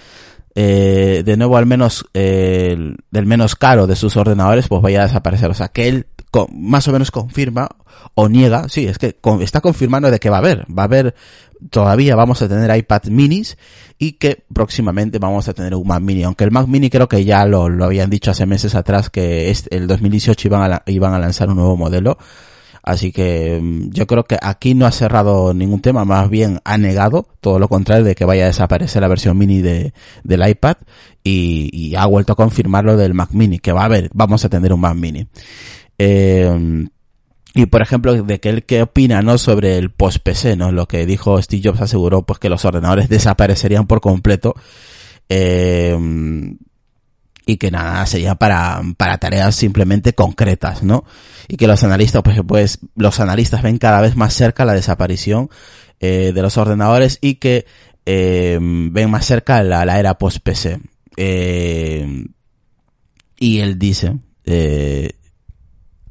eh, 0.53 1.21
de 1.23 1.37
nuevo 1.37 1.55
al 1.55 1.65
menos 1.65 2.05
eh, 2.13 2.75
del 3.09 3.25
menos 3.25 3.55
caro 3.55 3.87
de 3.87 3.95
sus 3.95 4.17
ordenadores 4.17 4.67
pues 4.67 4.81
vaya 4.81 5.01
a 5.01 5.07
desaparecer. 5.07 5.49
O 5.49 5.53
sea 5.53 5.69
que 5.69 5.87
él 5.87 6.07
más 6.53 6.87
o 6.87 6.91
menos 6.91 7.11
confirma 7.11 7.69
o 8.13 8.29
niega, 8.29 8.69
sí, 8.69 8.87
es 8.87 8.97
que 8.97 9.17
está 9.41 9.61
confirmando 9.61 10.09
de 10.09 10.19
que 10.19 10.29
va 10.29 10.37
a 10.37 10.39
haber, 10.39 10.65
va 10.67 10.83
a 10.83 10.85
haber, 10.85 11.13
todavía 11.69 12.15
vamos 12.15 12.41
a 12.41 12.47
tener 12.47 12.75
iPad 12.75 13.03
minis 13.05 13.57
y 13.97 14.13
que 14.13 14.43
próximamente 14.53 15.19
vamos 15.19 15.47
a 15.47 15.53
tener 15.53 15.75
un 15.75 15.87
Mac 15.87 16.01
mini, 16.01 16.23
aunque 16.23 16.45
el 16.45 16.51
Mac 16.51 16.67
mini 16.67 16.89
creo 16.89 17.07
que 17.07 17.23
ya 17.25 17.45
lo, 17.45 17.65
habían 17.83 18.09
dicho 18.09 18.31
hace 18.31 18.45
meses 18.45 18.75
atrás 18.75 19.09
que 19.09 19.51
es, 19.51 19.67
el 19.71 19.87
2018 19.87 20.47
iban 20.47 20.71
a, 20.71 20.83
iban 20.85 21.13
a 21.13 21.19
lanzar 21.19 21.49
un 21.49 21.57
nuevo 21.57 21.75
modelo, 21.75 22.17
Así 22.91 23.11
que 23.11 23.59
mm, 23.61 23.91
yo 23.91 24.05
creo 24.05 24.25
que 24.25 24.37
aquí 24.41 24.73
no 24.73 24.85
ha 24.85 24.91
cerrado 24.91 25.53
ningún 25.53 25.81
tema, 25.81 26.03
más 26.05 26.29
bien 26.29 26.59
ha 26.65 26.77
negado 26.77 27.27
todo 27.39 27.57
lo 27.57 27.69
contrario 27.69 28.03
de 28.03 28.15
que 28.15 28.25
vaya 28.25 28.43
a 28.43 28.47
desaparecer 28.47 29.01
la 29.01 29.07
versión 29.07 29.37
mini 29.37 29.61
de, 29.61 29.93
del 30.23 30.47
iPad 30.47 30.75
y, 31.23 31.95
ha 31.95 32.05
vuelto 32.05 32.33
a 32.33 32.35
confirmar 32.35 32.83
lo 32.83 32.97
del 32.97 33.13
Mac 33.13 33.31
mini, 33.31 33.59
que 33.59 33.71
va 33.71 33.83
a 33.83 33.85
haber, 33.85 34.09
vamos 34.13 34.43
a 34.43 34.49
tener 34.49 34.73
un 34.73 34.81
Mac 34.81 34.95
mini. 34.95 35.27
Eh, 35.97 36.87
y 37.53 37.65
por 37.65 37.81
ejemplo, 37.81 38.23
de 38.23 38.39
que 38.39 38.49
él 38.49 38.63
qué 38.63 38.81
opina, 38.81 39.21
¿no? 39.21 39.37
Sobre 39.37 39.77
el 39.77 39.91
post-PC, 39.91 40.55
¿no? 40.55 40.71
Lo 40.71 40.87
que 40.87 41.05
dijo 41.05 41.41
Steve 41.41 41.61
Jobs 41.65 41.81
aseguró, 41.81 42.23
pues 42.23 42.39
que 42.39 42.49
los 42.49 42.65
ordenadores 42.65 43.09
desaparecerían 43.09 43.87
por 43.87 44.01
completo. 44.01 44.55
Eh, 45.29 45.97
y 47.45 47.57
que 47.57 47.71
nada, 47.71 48.05
sería 48.05 48.35
para, 48.35 48.81
para 48.97 49.17
tareas 49.17 49.55
simplemente 49.55 50.13
concretas, 50.13 50.83
¿no? 50.83 51.03
Y 51.47 51.57
que 51.57 51.67
los 51.67 51.83
analistas, 51.83 52.21
pues, 52.23 52.41
pues 52.47 52.79
los 52.95 53.19
analistas 53.19 53.63
ven 53.63 53.77
cada 53.77 54.01
vez 54.01 54.15
más 54.15 54.33
cerca 54.33 54.65
la 54.65 54.73
desaparición 54.73 55.49
eh, 55.99 56.31
de 56.33 56.41
los 56.41 56.57
ordenadores 56.57 57.17
y 57.21 57.35
que 57.35 57.65
eh, 58.05 58.59
ven 58.61 59.09
más 59.09 59.25
cerca 59.25 59.63
la, 59.63 59.85
la 59.85 59.99
era 59.99 60.17
post-PC. 60.17 60.79
Eh, 61.17 62.25
y 63.39 63.59
él 63.59 63.79
dice, 63.79 64.17
eh, 64.45 65.11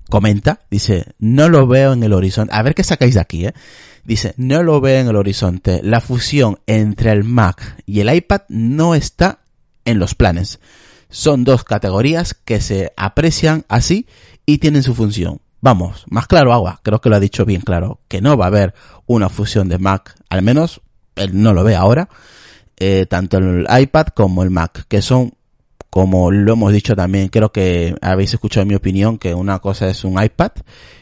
comenta, 0.08 0.60
dice, 0.70 1.14
no 1.18 1.49
lo 1.49 1.66
veo 1.66 1.92
en 1.92 2.02
el 2.02 2.12
horizonte. 2.12 2.54
A 2.54 2.62
ver 2.62 2.75
qué 2.75 2.84
sacáis 2.84 3.14
de 3.14 3.20
aquí, 3.20 3.46
¿eh? 3.46 3.54
Dice, 4.04 4.34
no 4.37 4.62
lo 4.62 4.80
veo 4.80 5.00
en 5.00 5.08
el 5.08 5.16
horizonte. 5.16 5.80
La 5.82 6.00
fusión 6.00 6.58
entre 6.66 7.12
el 7.12 7.22
Mac 7.25 7.82
y 7.87 8.00
el 8.00 8.12
iPad 8.12 8.42
no 8.49 8.94
está 8.94 9.40
en 9.84 9.99
los 9.99 10.14
planes 10.14 10.58
son 11.10 11.44
dos 11.44 11.64
categorías 11.64 12.34
que 12.34 12.60
se 12.60 12.92
aprecian 12.96 13.64
así 13.68 14.06
y 14.46 14.58
tienen 14.58 14.82
su 14.82 14.94
función. 14.94 15.40
Vamos, 15.60 16.04
más 16.08 16.26
claro 16.26 16.54
agua, 16.54 16.80
creo 16.82 17.02
que 17.02 17.10
lo 17.10 17.16
ha 17.16 17.20
dicho 17.20 17.44
bien 17.44 17.60
claro, 17.60 18.00
que 18.08 18.22
no 18.22 18.36
va 18.38 18.46
a 18.46 18.48
haber 18.48 18.74
una 19.06 19.28
fusión 19.28 19.68
de 19.68 19.78
Mac, 19.78 20.14
al 20.30 20.40
menos 20.40 20.80
él 21.16 21.42
no 21.42 21.52
lo 21.52 21.64
ve 21.64 21.76
ahora, 21.76 22.08
eh, 22.78 23.04
tanto 23.04 23.36
el 23.36 23.66
iPad 23.68 24.06
como 24.14 24.42
el 24.42 24.48
Mac, 24.48 24.86
que 24.88 25.02
son, 25.02 25.34
como 25.90 26.30
lo 26.30 26.54
hemos 26.54 26.72
dicho 26.72 26.96
también, 26.96 27.28
creo 27.28 27.52
que 27.52 27.94
habéis 28.00 28.32
escuchado 28.32 28.64
mi 28.64 28.74
opinión, 28.74 29.18
que 29.18 29.34
una 29.34 29.58
cosa 29.58 29.88
es 29.88 30.02
un 30.02 30.22
iPad 30.22 30.52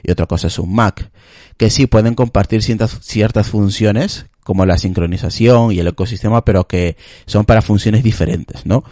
y 0.03 0.11
otra 0.11 0.27
cosa 0.27 0.49
es 0.49 0.59
un 0.59 0.75
Mac, 0.75 1.09
que 1.57 1.71
sí 1.71 1.87
pueden 1.87 2.17
compartir 2.17 2.65
ciertas, 2.65 2.99
ciertas 3.03 3.47
funciones, 3.47 4.27
como 4.43 4.67
la 4.67 4.79
sincronización 4.79 5.71
y 5.71 5.79
el 5.79 5.87
ecosistema, 5.87 6.45
pero 6.45 6.67
que 6.67 6.97
son 7.27 7.45
para 7.45 7.63
funciones 7.63 8.03
diferentes, 8.03 8.67
¿no? 8.67 8.83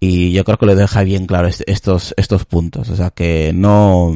Y 0.00 0.32
yo 0.32 0.44
creo 0.44 0.56
que 0.56 0.66
le 0.66 0.74
deja 0.74 1.02
bien 1.02 1.26
claro 1.26 1.48
estos, 1.66 2.14
estos 2.16 2.46
puntos. 2.46 2.88
O 2.88 2.96
sea 2.96 3.10
que 3.10 3.52
no, 3.54 4.14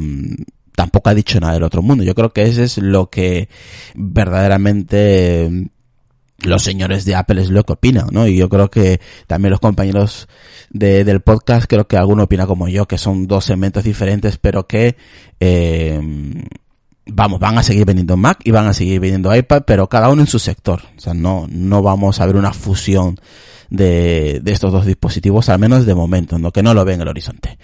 tampoco 0.75 1.11
ha 1.11 1.15
dicho 1.15 1.39
nada 1.39 1.53
del 1.53 1.63
otro 1.63 1.83
mundo. 1.83 2.03
Yo 2.03 2.15
creo 2.15 2.33
que 2.33 2.41
ese 2.41 2.63
es 2.63 2.79
lo 2.79 3.11
que 3.11 3.49
verdaderamente 3.93 5.69
los 6.39 6.63
señores 6.63 7.05
de 7.05 7.15
Apple 7.15 7.41
es 7.41 7.49
lo 7.49 7.63
que 7.63 7.73
opinan, 7.73 8.07
¿no? 8.11 8.27
Y 8.27 8.35
yo 8.35 8.49
creo 8.49 8.69
que 8.69 8.99
también 9.27 9.51
los 9.51 9.59
compañeros 9.59 10.27
de, 10.71 11.03
del 11.03 11.21
podcast, 11.21 11.67
creo 11.67 11.87
que 11.87 11.97
alguno 11.97 12.23
opina 12.23 12.47
como 12.47 12.67
yo, 12.67 12.87
que 12.87 12.97
son 12.97 13.27
dos 13.27 13.45
segmentos 13.45 13.83
diferentes, 13.83 14.37
pero 14.37 14.67
que, 14.67 14.97
eh, 15.39 15.99
vamos, 17.05 17.39
van 17.39 17.57
a 17.57 17.63
seguir 17.63 17.85
vendiendo 17.85 18.17
Mac 18.17 18.39
y 18.43 18.51
van 18.51 18.67
a 18.67 18.73
seguir 18.73 18.99
vendiendo 18.99 19.35
iPad, 19.35 19.63
pero 19.65 19.87
cada 19.87 20.09
uno 20.09 20.23
en 20.23 20.27
su 20.27 20.39
sector. 20.39 20.81
O 20.97 20.99
sea, 20.99 21.13
no, 21.13 21.47
no 21.49 21.81
vamos 21.81 22.19
a 22.19 22.25
ver 22.25 22.35
una 22.35 22.53
fusión 22.53 23.19
de, 23.69 24.39
de 24.41 24.51
estos 24.51 24.71
dos 24.71 24.85
dispositivos, 24.85 25.49
al 25.49 25.59
menos 25.59 25.85
de 25.85 25.95
momento, 25.95 26.37
¿no? 26.39 26.51
que 26.51 26.63
no 26.63 26.73
lo 26.73 26.85
ven 26.85 26.95
en 26.95 27.01
el 27.01 27.07
horizonte. 27.09 27.57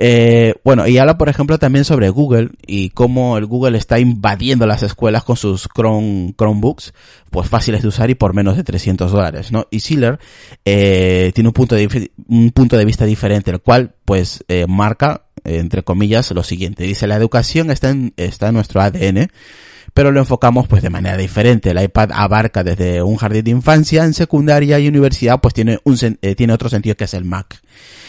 Eh, 0.00 0.54
bueno, 0.62 0.86
y 0.86 0.96
habla, 0.98 1.18
por 1.18 1.28
ejemplo, 1.28 1.58
también 1.58 1.84
sobre 1.84 2.08
Google 2.08 2.50
y 2.64 2.90
cómo 2.90 3.36
el 3.36 3.46
Google 3.46 3.76
está 3.76 3.98
invadiendo 3.98 4.64
las 4.64 4.84
escuelas 4.84 5.24
con 5.24 5.36
sus 5.36 5.68
Chrome, 5.74 6.34
Chromebooks, 6.38 6.94
pues 7.30 7.48
fáciles 7.48 7.82
de 7.82 7.88
usar 7.88 8.08
y 8.08 8.14
por 8.14 8.32
menos 8.32 8.56
de 8.56 8.62
300 8.62 9.10
dólares, 9.10 9.50
¿no? 9.50 9.66
Y 9.70 9.80
Schiller 9.80 10.20
eh, 10.64 11.32
tiene 11.34 11.48
un 11.48 11.52
punto, 11.52 11.74
de, 11.74 12.12
un 12.28 12.52
punto 12.52 12.78
de 12.78 12.84
vista 12.84 13.06
diferente, 13.06 13.50
el 13.50 13.60
cual, 13.60 13.96
pues, 14.04 14.44
eh, 14.46 14.66
marca, 14.68 15.24
entre 15.42 15.82
comillas, 15.82 16.30
lo 16.30 16.44
siguiente. 16.44 16.84
Dice, 16.84 17.08
la 17.08 17.16
educación 17.16 17.72
está 17.72 17.90
en, 17.90 18.14
está 18.16 18.48
en 18.48 18.54
nuestro 18.54 18.80
ADN, 18.80 19.30
pero 19.98 20.12
lo 20.12 20.20
enfocamos 20.20 20.68
pues 20.68 20.80
de 20.80 20.90
manera 20.90 21.16
diferente. 21.16 21.70
El 21.70 21.82
iPad 21.82 22.10
abarca 22.12 22.62
desde 22.62 23.02
un 23.02 23.16
jardín 23.16 23.42
de 23.42 23.50
infancia, 23.50 24.04
en 24.04 24.14
secundaria 24.14 24.78
y 24.78 24.86
universidad 24.86 25.40
pues 25.40 25.54
tiene 25.54 25.80
un 25.82 25.98
eh, 26.22 26.36
tiene 26.36 26.52
otro 26.52 26.68
sentido 26.68 26.94
que 26.94 27.02
es 27.02 27.14
el 27.14 27.24
Mac. 27.24 27.60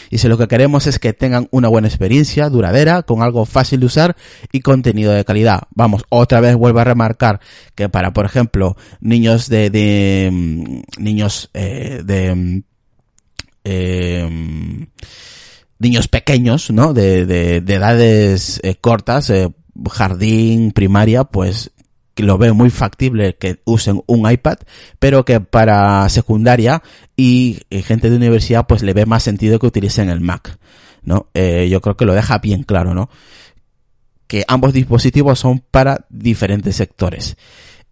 Y 0.08 0.18
si 0.18 0.28
lo 0.28 0.38
que 0.38 0.46
queremos 0.46 0.86
es 0.86 1.00
que 1.00 1.14
tengan 1.14 1.48
una 1.50 1.66
buena 1.66 1.88
experiencia, 1.88 2.48
duradera, 2.48 3.02
con 3.02 3.22
algo 3.22 3.44
fácil 3.44 3.80
de 3.80 3.86
usar 3.86 4.16
y 4.52 4.60
contenido 4.60 5.10
de 5.10 5.24
calidad. 5.24 5.62
Vamos, 5.74 6.04
otra 6.10 6.38
vez 6.38 6.54
vuelvo 6.54 6.78
a 6.78 6.84
remarcar 6.84 7.40
que 7.74 7.88
para, 7.88 8.12
por 8.12 8.24
ejemplo, 8.24 8.76
niños 9.00 9.48
de, 9.48 9.70
de 9.70 10.30
mm, 10.30 11.02
niños 11.02 11.50
eh, 11.54 12.02
de 12.04 12.34
mm, 12.36 12.62
eh, 13.64 14.86
niños 15.80 16.06
pequeños, 16.06 16.70
¿no? 16.70 16.94
De, 16.94 17.26
de, 17.26 17.60
de 17.60 17.74
edades 17.74 18.60
eh, 18.62 18.76
cortas, 18.76 19.32
jardín, 19.90 20.70
primaria, 20.70 21.24
pues 21.24 21.72
lo 22.22 22.38
veo 22.38 22.54
muy 22.54 22.70
factible 22.70 23.36
que 23.36 23.60
usen 23.64 24.02
un 24.06 24.30
iPad, 24.30 24.58
pero 24.98 25.24
que 25.24 25.40
para 25.40 26.08
secundaria 26.08 26.82
y, 27.16 27.60
gente 27.84 28.10
de 28.10 28.16
universidad 28.16 28.66
pues 28.66 28.82
le 28.82 28.94
ve 28.94 29.06
más 29.06 29.22
sentido 29.22 29.58
que 29.58 29.66
utilicen 29.66 30.10
el 30.10 30.20
Mac, 30.20 30.58
¿no? 31.02 31.26
Eh, 31.34 31.68
yo 31.70 31.80
creo 31.80 31.96
que 31.96 32.04
lo 32.04 32.14
deja 32.14 32.38
bien 32.38 32.62
claro, 32.62 32.94
¿no? 32.94 33.10
Que 34.26 34.44
ambos 34.48 34.72
dispositivos 34.72 35.38
son 35.38 35.62
para 35.70 36.06
diferentes 36.08 36.76
sectores. 36.76 37.36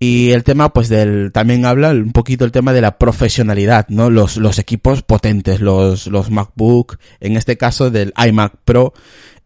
Y 0.01 0.31
el 0.31 0.45
tema, 0.45 0.73
pues, 0.73 0.89
del, 0.89 1.33
también 1.33 1.67
habla 1.67 1.91
un 1.91 2.13
poquito 2.13 2.45
el 2.45 2.53
tema 2.53 2.73
de 2.73 2.81
la 2.81 2.99
profesionalidad, 2.99 3.89
¿no? 3.89 4.11
Los, 4.11 4.37
los 4.37 4.61
equipos 4.61 5.03
potentes, 5.03 5.61
los, 5.61 6.07
los 6.07 6.31
MacBook, 6.31 6.99
en 7.19 7.37
este 7.37 7.57
caso 7.57 7.91
del 7.91 8.13
iMac 8.17 8.59
Pro, 8.65 8.95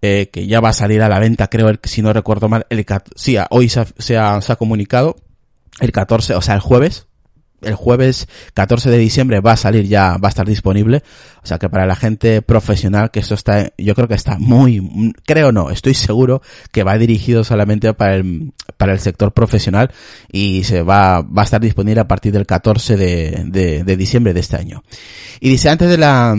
eh, 0.05 0.31
que 0.33 0.49
ya 0.49 0.61
va 0.61 0.71
a 0.71 0.73
salir 0.73 1.01
a 1.01 1.09
la 1.09 1.21
venta, 1.21 1.49
creo, 1.49 1.69
el, 1.69 1.79
si 1.85 2.03
no 2.03 2.13
recuerdo 2.13 2.49
mal, 2.49 2.67
el, 2.71 2.85
sí, 3.15 3.37
hoy 3.51 3.69
se 3.69 4.19
ha, 4.19 4.41
comunicado, 4.59 5.15
el 5.79 5.93
14, 5.93 6.35
o 6.35 6.43
sea, 6.43 6.57
el 6.57 6.61
jueves, 6.61 7.07
el 7.61 7.77
jueves 7.77 8.27
14 8.55 8.91
de 8.91 8.99
diciembre 8.99 9.39
va 9.39 9.53
a 9.53 9.57
salir 9.57 9.87
ya, 9.87 10.17
va 10.17 10.27
a 10.27 10.31
estar 10.31 10.45
disponible. 10.45 11.05
O 11.45 11.47
sea 11.47 11.61
que 11.61 11.69
para 11.69 11.87
la 11.87 11.95
gente 11.95 12.43
profesional, 12.43 13.13
que 13.13 13.21
esto 13.21 13.35
está, 13.35 13.73
yo 13.79 13.95
creo 13.95 14.09
que 14.09 14.15
está 14.15 14.39
muy, 14.39 15.15
creo 15.25 15.53
no, 15.53 15.71
estoy 15.71 15.95
seguro 15.95 16.43
que 16.73 16.83
va 16.83 16.99
dirigido 16.99 17.45
solamente 17.45 17.95
para 17.95 18.17
el, 18.17 18.53
para 18.77 18.95
el 18.95 18.99
sector 18.99 19.33
profesional 19.33 19.93
y 20.33 20.65
se 20.65 20.83
va, 20.83 21.23
va 21.23 21.43
a 21.43 21.45
estar 21.45 21.61
disponible 21.61 22.01
a 22.01 22.09
partir 22.09 22.33
del 22.33 22.47
14 22.47 22.97
de, 22.97 23.45
de, 23.47 23.85
de 23.85 23.97
diciembre 23.97 24.35
de 24.35 24.41
este 24.41 24.57
año. 24.57 24.83
Y 25.39 25.49
dice, 25.49 25.71
antes 25.71 25.89
de 25.89 25.99
la, 25.99 26.37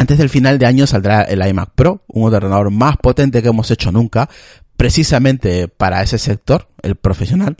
antes 0.00 0.16
del 0.16 0.30
final 0.30 0.58
de 0.58 0.64
año 0.64 0.86
saldrá 0.86 1.20
el 1.24 1.46
iMac 1.46 1.72
Pro, 1.74 2.04
un 2.08 2.24
ordenador 2.24 2.70
más 2.70 2.96
potente 2.96 3.42
que 3.42 3.48
hemos 3.48 3.70
hecho 3.70 3.92
nunca, 3.92 4.30
precisamente 4.78 5.68
para 5.68 6.02
ese 6.02 6.16
sector, 6.16 6.68
el 6.80 6.96
profesional. 6.96 7.58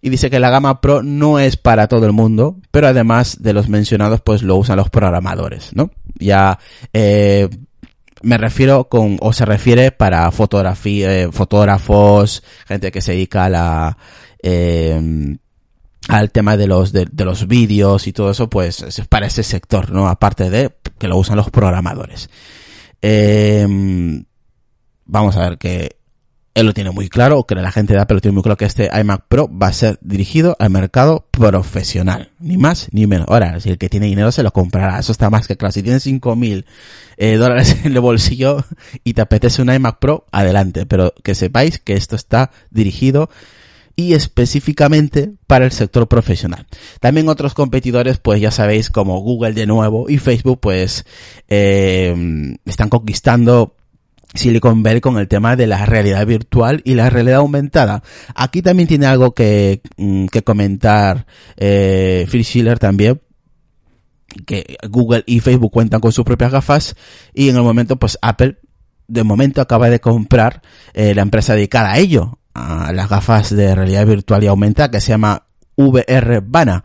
Y 0.00 0.08
dice 0.08 0.30
que 0.30 0.38
la 0.38 0.50
gama 0.50 0.80
Pro 0.80 1.02
no 1.02 1.40
es 1.40 1.56
para 1.56 1.88
todo 1.88 2.06
el 2.06 2.12
mundo, 2.12 2.58
pero 2.70 2.86
además 2.86 3.42
de 3.42 3.54
los 3.54 3.68
mencionados, 3.68 4.20
pues 4.20 4.44
lo 4.44 4.54
usan 4.54 4.76
los 4.76 4.88
programadores, 4.88 5.74
¿no? 5.74 5.90
Ya, 6.14 6.60
eh, 6.92 7.48
me 8.22 8.38
refiero 8.38 8.88
con, 8.88 9.16
o 9.20 9.32
se 9.32 9.44
refiere 9.44 9.90
para 9.90 10.30
fotografía, 10.30 11.22
eh, 11.22 11.32
fotógrafos, 11.32 12.44
gente 12.68 12.92
que 12.92 13.00
se 13.00 13.12
dedica 13.14 13.46
a 13.46 13.48
la, 13.48 13.98
eh, 14.40 15.36
al 16.08 16.30
tema 16.30 16.56
de 16.56 16.66
los 16.66 16.92
de, 16.92 17.08
los 17.16 17.46
vídeos 17.46 18.06
y 18.06 18.12
todo 18.12 18.30
eso, 18.30 18.48
pues 18.48 18.82
es 18.82 19.00
para 19.06 19.26
ese 19.26 19.42
sector, 19.42 19.90
¿no? 19.90 20.08
Aparte 20.08 20.50
de 20.50 20.70
que 20.98 21.08
lo 21.08 21.16
usan 21.16 21.36
los 21.36 21.50
programadores. 21.50 22.30
Eh, 23.02 23.66
vamos 25.06 25.36
a 25.36 25.48
ver 25.48 25.58
que 25.58 26.00
él 26.54 26.66
lo 26.66 26.74
tiene 26.74 26.90
muy 26.90 27.08
claro, 27.08 27.44
que 27.44 27.54
la 27.54 27.70
gente 27.70 27.94
de 27.94 28.00
Apple 28.00 28.16
lo 28.16 28.20
tiene 28.20 28.34
muy 28.34 28.42
claro 28.42 28.56
que 28.56 28.64
este 28.64 28.90
iMac 28.92 29.24
Pro 29.28 29.48
va 29.50 29.68
a 29.68 29.72
ser 29.72 29.98
dirigido 30.02 30.56
al 30.58 30.70
mercado 30.70 31.26
profesional, 31.30 32.32
ni 32.40 32.56
más 32.56 32.88
ni 32.90 33.06
menos. 33.06 33.26
Ahora, 33.28 33.60
si 33.60 33.70
el 33.70 33.78
que 33.78 33.88
tiene 33.88 34.06
dinero 34.06 34.32
se 34.32 34.42
lo 34.42 34.52
comprará, 34.52 34.98
eso 34.98 35.12
está 35.12 35.30
más 35.30 35.46
que 35.46 35.56
claro. 35.56 35.72
Si 35.72 35.82
tienes 35.82 36.02
5 36.02 36.34
mil 36.36 36.66
eh, 37.16 37.36
dólares 37.36 37.76
en 37.84 37.92
el 37.92 38.00
bolsillo 38.00 38.64
y 39.04 39.14
te 39.14 39.22
apetece 39.22 39.62
un 39.62 39.72
iMac 39.72 39.98
Pro, 39.98 40.26
adelante, 40.32 40.86
pero 40.86 41.14
que 41.22 41.34
sepáis 41.34 41.78
que 41.78 41.94
esto 41.94 42.16
está 42.16 42.50
dirigido 42.70 43.30
y 44.00 44.14
específicamente 44.14 45.32
para 45.46 45.66
el 45.66 45.72
sector 45.72 46.08
profesional. 46.08 46.66
También 47.00 47.28
otros 47.28 47.52
competidores, 47.52 48.18
pues 48.18 48.40
ya 48.40 48.50
sabéis, 48.50 48.88
como 48.90 49.20
Google 49.20 49.52
de 49.52 49.66
nuevo 49.66 50.08
y 50.08 50.16
Facebook, 50.18 50.60
pues 50.60 51.04
eh, 51.48 52.56
están 52.64 52.88
conquistando 52.88 53.76
Silicon 54.34 54.82
Valley 54.82 55.00
con 55.00 55.18
el 55.18 55.28
tema 55.28 55.54
de 55.56 55.66
la 55.66 55.84
realidad 55.84 56.26
virtual 56.26 56.80
y 56.84 56.94
la 56.94 57.10
realidad 57.10 57.40
aumentada. 57.40 58.02
Aquí 58.34 58.62
también 58.62 58.88
tiene 58.88 59.06
algo 59.06 59.34
que, 59.34 59.82
mm, 59.98 60.26
que 60.26 60.42
comentar 60.42 61.26
eh, 61.56 62.26
Phil 62.30 62.44
Schiller 62.44 62.78
también, 62.78 63.20
que 64.46 64.76
Google 64.88 65.24
y 65.26 65.40
Facebook 65.40 65.72
cuentan 65.72 66.00
con 66.00 66.12
sus 66.12 66.24
propias 66.24 66.52
gafas 66.52 66.94
y 67.34 67.48
en 67.50 67.56
el 67.56 67.62
momento 67.62 67.96
pues 67.96 68.18
Apple 68.22 68.58
de 69.08 69.24
momento 69.24 69.60
acaba 69.60 69.90
de 69.90 70.00
comprar 70.00 70.62
eh, 70.94 71.14
la 71.14 71.22
empresa 71.22 71.54
dedicada 71.54 71.92
a 71.92 71.98
ello, 71.98 72.38
a 72.54 72.92
las 72.92 73.08
gafas 73.08 73.54
de 73.54 73.74
realidad 73.74 74.06
virtual 74.06 74.44
y 74.44 74.46
aumentada 74.46 74.90
que 74.90 75.00
se 75.00 75.10
llama 75.10 75.46
VR 75.76 76.42
Vana 76.44 76.84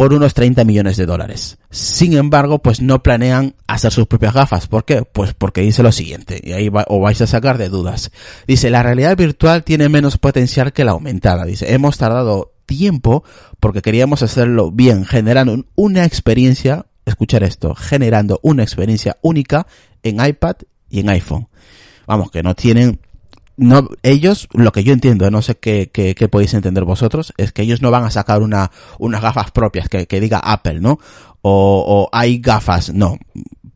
por 0.00 0.14
unos 0.14 0.32
30 0.32 0.64
millones 0.64 0.96
de 0.96 1.04
dólares. 1.04 1.58
Sin 1.70 2.14
embargo, 2.14 2.60
pues 2.60 2.80
no 2.80 3.02
planean 3.02 3.54
hacer 3.66 3.92
sus 3.92 4.06
propias 4.06 4.32
gafas. 4.32 4.66
¿Por 4.66 4.86
qué? 4.86 5.02
Pues 5.02 5.34
porque 5.34 5.60
dice 5.60 5.82
lo 5.82 5.92
siguiente, 5.92 6.40
y 6.42 6.52
ahí 6.52 6.70
os 6.70 7.00
vais 7.02 7.20
a 7.20 7.26
sacar 7.26 7.58
de 7.58 7.68
dudas. 7.68 8.10
Dice, 8.46 8.70
la 8.70 8.82
realidad 8.82 9.14
virtual 9.16 9.62
tiene 9.62 9.90
menos 9.90 10.16
potencial 10.16 10.72
que 10.72 10.84
la 10.84 10.92
aumentada. 10.92 11.44
Dice, 11.44 11.74
hemos 11.74 11.98
tardado 11.98 12.54
tiempo 12.64 13.24
porque 13.58 13.82
queríamos 13.82 14.22
hacerlo 14.22 14.70
bien, 14.70 15.04
generando 15.04 15.66
una 15.74 16.06
experiencia, 16.06 16.86
escuchar 17.04 17.42
esto, 17.42 17.74
generando 17.74 18.40
una 18.42 18.62
experiencia 18.62 19.18
única 19.20 19.66
en 20.02 20.24
iPad 20.24 20.56
y 20.88 21.00
en 21.00 21.10
iPhone. 21.10 21.48
Vamos, 22.06 22.30
que 22.30 22.42
no 22.42 22.54
tienen 22.54 23.00
no, 23.56 23.88
ellos, 24.02 24.48
lo 24.52 24.72
que 24.72 24.84
yo 24.84 24.92
entiendo, 24.92 25.30
no 25.30 25.42
sé 25.42 25.56
qué, 25.56 25.90
qué, 25.92 26.14
qué, 26.14 26.28
podéis 26.28 26.54
entender 26.54 26.84
vosotros, 26.84 27.34
es 27.36 27.52
que 27.52 27.62
ellos 27.62 27.82
no 27.82 27.90
van 27.90 28.04
a 28.04 28.10
sacar 28.10 28.42
una, 28.42 28.70
unas 28.98 29.20
gafas 29.20 29.50
propias 29.50 29.88
que, 29.88 30.06
que 30.06 30.20
diga 30.20 30.38
Apple, 30.38 30.80
¿no? 30.80 30.98
O, 31.42 31.84
o 31.86 32.08
hay 32.16 32.38
gafas, 32.38 32.92
no 32.92 33.18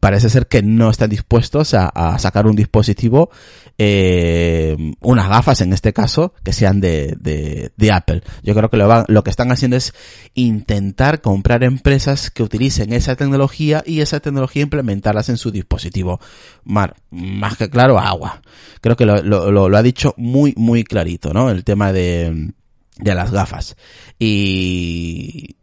parece 0.05 0.29
ser 0.29 0.49
que 0.49 0.63
no 0.63 0.91
están 0.91 1.09
dispuestos 1.09 1.73
a, 1.73 2.19
sacar 2.19 2.47
un 2.47 2.55
dispositivo, 2.55 3.31
eh, 3.79 4.77
unas 5.01 5.31
gafas 5.31 5.63
en 5.63 5.73
este 5.73 5.95
caso, 5.95 6.35
que 6.45 6.53
sean 6.53 6.79
de, 6.79 7.73
Apple. 7.91 8.23
Yo 8.43 8.55
creo 8.55 8.69
que 8.69 8.77
lo, 8.77 9.25
que 9.25 9.31
están 9.31 9.51
haciendo 9.51 9.79
es 9.79 9.95
intentar 10.35 11.23
comprar 11.23 11.65
empresas 11.65 12.31
que 12.31 12.43
utilicen 12.43 12.93
esa 12.93 13.17
tecnología 13.17 13.83
y 13.87 14.03
esa 14.03 14.21
tecnología 14.21 14.61
implementarlas 14.61 15.31
en 15.31 15.39
su 15.39 15.51
dispositivo. 15.51 16.21
Mar, 16.65 16.97
más 17.11 17.57
que 17.57 17.71
claro, 17.71 17.99
agua. 17.99 18.43
Creo 18.83 18.97
que 18.97 19.07
lo, 19.07 19.75
ha 19.75 19.83
dicho 19.83 20.13
muy, 20.19 20.53
muy 20.59 20.85
clarito, 20.85 21.33
¿no? 21.33 21.49
El 21.49 21.65
tema 21.65 21.95
de 21.95 22.53
las 22.99 23.31
gafas. 23.31 23.75
Y, 24.19 25.57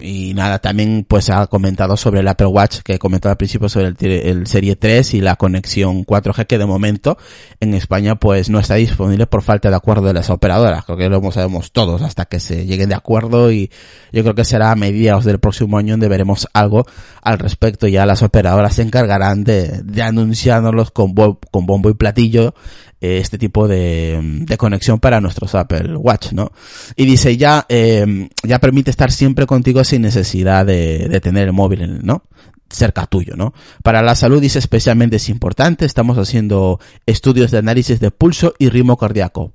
y 0.00 0.32
nada, 0.32 0.60
también 0.60 1.04
pues 1.08 1.28
ha 1.28 1.48
comentado 1.48 1.96
sobre 1.96 2.20
el 2.20 2.28
Apple 2.28 2.46
Watch 2.46 2.82
que 2.84 2.94
he 2.94 2.98
comentado 3.00 3.32
al 3.32 3.36
principio 3.36 3.68
sobre 3.68 3.94
el, 3.98 4.46
Serie 4.46 4.76
3 4.76 5.14
y 5.14 5.20
la 5.20 5.34
conexión 5.34 6.06
4G 6.06 6.46
que 6.46 6.56
de 6.56 6.66
momento 6.66 7.18
en 7.58 7.74
España 7.74 8.14
pues 8.14 8.48
no 8.48 8.60
está 8.60 8.76
disponible 8.76 9.26
por 9.26 9.42
falta 9.42 9.70
de 9.70 9.74
acuerdo 9.74 10.06
de 10.06 10.12
las 10.12 10.30
operadoras. 10.30 10.84
Creo 10.84 10.96
que 10.96 11.08
lo 11.08 11.32
sabemos 11.32 11.72
todos 11.72 12.02
hasta 12.02 12.26
que 12.26 12.38
se 12.38 12.64
lleguen 12.64 12.90
de 12.90 12.94
acuerdo 12.94 13.50
y 13.50 13.72
yo 14.12 14.22
creo 14.22 14.36
que 14.36 14.44
será 14.44 14.70
a 14.70 14.76
mediados 14.76 15.24
del 15.24 15.40
próximo 15.40 15.78
año 15.78 15.94
donde 15.94 16.06
veremos 16.06 16.46
algo 16.52 16.86
al 17.20 17.40
respecto. 17.40 17.88
Ya 17.88 18.06
las 18.06 18.22
operadoras 18.22 18.76
se 18.76 18.82
encargarán 18.82 19.42
de, 19.42 19.82
de 19.82 20.90
con, 20.92 21.12
bo 21.12 21.40
con 21.50 21.66
bombo 21.66 21.90
y 21.90 21.94
platillo 21.94 22.54
este 23.00 23.38
tipo 23.38 23.68
de, 23.68 24.44
conexión 24.58 24.98
para 24.98 25.20
nuestros 25.20 25.54
Apple 25.54 25.96
Watch, 25.96 26.32
¿no? 26.32 26.50
Y 26.96 27.06
dice, 27.06 27.36
ya, 27.36 27.64
eh, 27.68 28.28
ya 28.42 28.58
permite 28.58 28.90
estar 28.90 29.10
siempre 29.12 29.46
contigo 29.46 29.84
sin 29.84 30.02
necesidad 30.02 30.66
de, 30.66 31.08
de 31.08 31.20
tener 31.20 31.48
el 31.48 31.52
móvil, 31.52 32.04
¿no? 32.04 32.24
cerca 32.70 33.06
tuyo, 33.06 33.34
¿no? 33.34 33.54
Para 33.82 34.02
la 34.02 34.14
salud 34.14 34.42
dice 34.42 34.58
especialmente 34.58 35.16
es 35.16 35.28
importante, 35.30 35.86
estamos 35.86 36.18
haciendo 36.18 36.80
estudios 37.06 37.50
de 37.50 37.58
análisis 37.58 37.98
de 37.98 38.10
pulso 38.10 38.52
y 38.58 38.68
ritmo 38.68 38.98
cardíaco, 38.98 39.52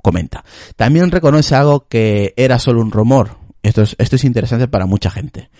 comenta. 0.00 0.44
También 0.76 1.10
reconoce 1.10 1.56
algo 1.56 1.88
que 1.88 2.34
era 2.36 2.60
solo 2.60 2.80
un 2.80 2.92
rumor, 2.92 3.38
esto 3.62 3.82
es, 3.82 3.94
esto 3.98 4.16
es 4.16 4.24
interesante 4.24 4.66
para 4.66 4.86
mucha 4.86 5.10
gente. 5.10 5.50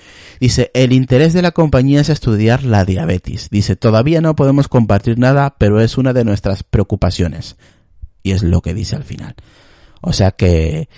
Dice, 0.43 0.73
el 0.75 0.93
interés 0.93 1.35
de 1.35 1.41
la 1.41 1.53
compañía 1.53 2.01
es 2.01 2.09
estudiar 2.09 2.65
la 2.65 2.85
diabetes. 2.85 3.47
Dice, 3.49 3.77
todavía 3.77 4.21
no 4.21 4.35
podemos 4.35 4.67
compartir 4.67 5.17
nada, 5.17 5.55
pero 5.57 5.81
es 5.81 5.99
una 5.99 6.13
de 6.13 6.25
nuestras 6.25 6.65
preocupaciones. 6.65 7.55
Y 8.25 8.33
es 8.33 8.43
lo 8.43 8.61
que 8.61 8.75
dice 8.75 8.97
al 8.97 9.05
final. 9.05 9.37
O 10.01 10.13
sea 10.13 10.33
que 10.33 10.89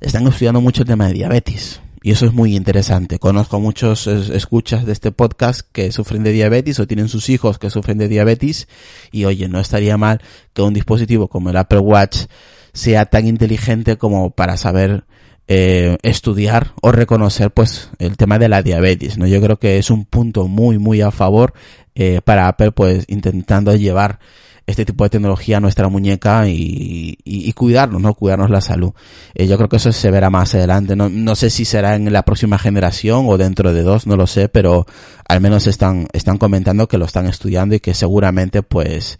están 0.00 0.28
estudiando 0.28 0.60
mucho 0.60 0.82
el 0.82 0.86
tema 0.86 1.08
de 1.08 1.14
diabetes. 1.14 1.80
Y 2.00 2.12
eso 2.12 2.26
es 2.26 2.32
muy 2.32 2.54
interesante. 2.54 3.18
Conozco 3.18 3.58
muchos 3.58 4.06
escuchas 4.06 4.86
de 4.86 4.92
este 4.92 5.10
podcast 5.10 5.62
que 5.72 5.90
sufren 5.90 6.22
de 6.22 6.30
diabetes 6.30 6.78
o 6.78 6.86
tienen 6.86 7.08
sus 7.08 7.30
hijos 7.30 7.58
que 7.58 7.70
sufren 7.70 7.98
de 7.98 8.06
diabetes. 8.06 8.68
Y 9.10 9.24
oye, 9.24 9.48
no 9.48 9.58
estaría 9.58 9.96
mal 9.96 10.22
que 10.52 10.62
un 10.62 10.74
dispositivo 10.74 11.26
como 11.26 11.50
el 11.50 11.56
Apple 11.56 11.80
Watch 11.80 12.26
sea 12.72 13.06
tan 13.06 13.26
inteligente 13.26 13.98
como 13.98 14.30
para 14.30 14.56
saber 14.56 15.02
eh, 15.48 15.98
estudiar 16.02 16.72
o 16.80 16.92
reconocer 16.92 17.50
pues 17.50 17.90
el 17.98 18.16
tema 18.16 18.38
de 18.38 18.48
la 18.48 18.62
diabetes 18.62 19.18
no 19.18 19.26
yo 19.26 19.40
creo 19.40 19.58
que 19.58 19.78
es 19.78 19.90
un 19.90 20.04
punto 20.06 20.48
muy 20.48 20.78
muy 20.78 21.02
a 21.02 21.10
favor 21.10 21.52
eh, 21.94 22.20
para 22.24 22.48
Apple 22.48 22.72
pues 22.72 23.04
intentando 23.08 23.74
llevar 23.74 24.18
este 24.66 24.84
tipo 24.84 25.04
de 25.04 25.10
tecnología 25.10 25.58
a 25.58 25.60
nuestra 25.60 25.88
muñeca 25.88 26.48
y, 26.48 27.18
y, 27.22 27.52
cuidarnos, 27.52 28.00
¿no? 28.00 28.14
Cuidarnos 28.14 28.48
la 28.48 28.60
salud. 28.60 28.92
Eh, 29.34 29.46
yo 29.46 29.56
creo 29.56 29.68
que 29.68 29.76
eso 29.76 29.92
se 29.92 30.10
verá 30.10 30.30
más 30.30 30.54
adelante. 30.54 30.96
No, 30.96 31.08
no 31.10 31.34
sé 31.34 31.50
si 31.50 31.64
será 31.64 31.96
en 31.96 32.10
la 32.12 32.22
próxima 32.22 32.58
generación 32.58 33.26
o 33.28 33.36
dentro 33.36 33.72
de 33.74 33.82
dos, 33.82 34.06
no 34.06 34.16
lo 34.16 34.26
sé, 34.26 34.48
pero 34.48 34.86
al 35.28 35.40
menos 35.40 35.66
están, 35.66 36.08
están 36.12 36.38
comentando 36.38 36.88
que 36.88 36.98
lo 36.98 37.04
están 37.04 37.26
estudiando 37.26 37.74
y 37.74 37.80
que 37.80 37.92
seguramente 37.92 38.62
pues 38.62 39.18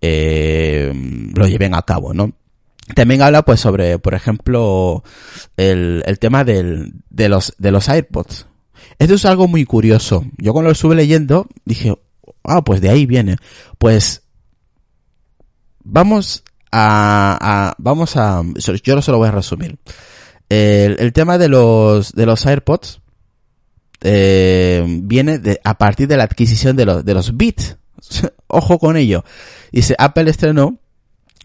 eh, 0.00 0.92
lo 1.34 1.46
lleven 1.46 1.74
a 1.74 1.82
cabo, 1.82 2.14
¿no? 2.14 2.32
También 2.94 3.22
habla 3.22 3.42
pues 3.42 3.60
sobre, 3.60 3.98
por 3.98 4.14
ejemplo, 4.14 5.02
el, 5.56 6.02
el 6.06 6.18
tema 6.18 6.44
de 6.44 6.92
los, 7.10 7.54
de 7.58 7.70
los 7.70 7.88
AirPods. 7.88 8.46
Esto 8.98 9.14
es 9.14 9.24
algo 9.24 9.48
muy 9.48 9.64
curioso. 9.64 10.24
Yo 10.38 10.52
cuando 10.52 10.68
lo 10.68 10.72
estuve 10.72 10.94
leyendo 10.94 11.48
dije, 11.64 11.94
ah, 12.44 12.62
pues 12.62 12.80
de 12.80 12.88
ahí 12.90 13.06
viene. 13.06 13.36
Pues 13.78 14.22
vamos 15.82 16.44
a, 16.70 17.74
vamos 17.78 18.16
a, 18.16 18.42
yo 18.82 18.94
no 18.94 19.02
se 19.02 19.10
lo 19.10 19.18
voy 19.18 19.28
a 19.28 19.32
resumir. 19.32 19.78
El, 20.48 20.96
el 21.00 21.12
tema 21.12 21.38
de 21.38 21.48
los, 21.48 22.12
de 22.12 22.26
los 22.26 22.46
AirPods, 22.46 23.00
eh, 24.02 24.84
viene 24.86 25.38
de, 25.38 25.60
a 25.64 25.78
partir 25.78 26.06
de 26.06 26.16
la 26.16 26.24
adquisición 26.24 26.76
de 26.76 26.84
los, 26.84 27.04
de 27.04 27.14
los 27.14 27.36
Beats. 27.36 27.76
Ojo 28.46 28.78
con 28.78 28.96
ello. 28.96 29.24
Dice, 29.72 29.94
Apple 29.98 30.30
estrenó 30.30 30.78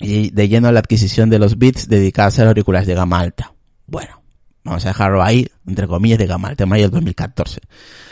y 0.02 0.32
de 0.32 0.48
lleno 0.48 0.72
la 0.72 0.80
adquisición 0.80 1.30
de 1.30 1.40
los 1.40 1.58
bits 1.58 1.88
dedicados 1.88 2.40
a 2.40 2.44
los 2.44 2.50
auriculares 2.50 2.88
de 2.88 2.96
gama 2.96 3.20
alta. 3.20 3.54
Bueno, 3.88 4.22
vamos 4.64 4.86
a 4.86 4.90
dejarlo 4.90 5.24
ahí, 5.24 5.48
entre 5.68 5.88
comillas, 5.88 6.20
de 6.20 6.28
gama 6.28 6.50
alta, 6.50 6.64
en 6.64 6.70
mayo 6.70 6.84
del 6.84 6.92
2014. 6.92 7.62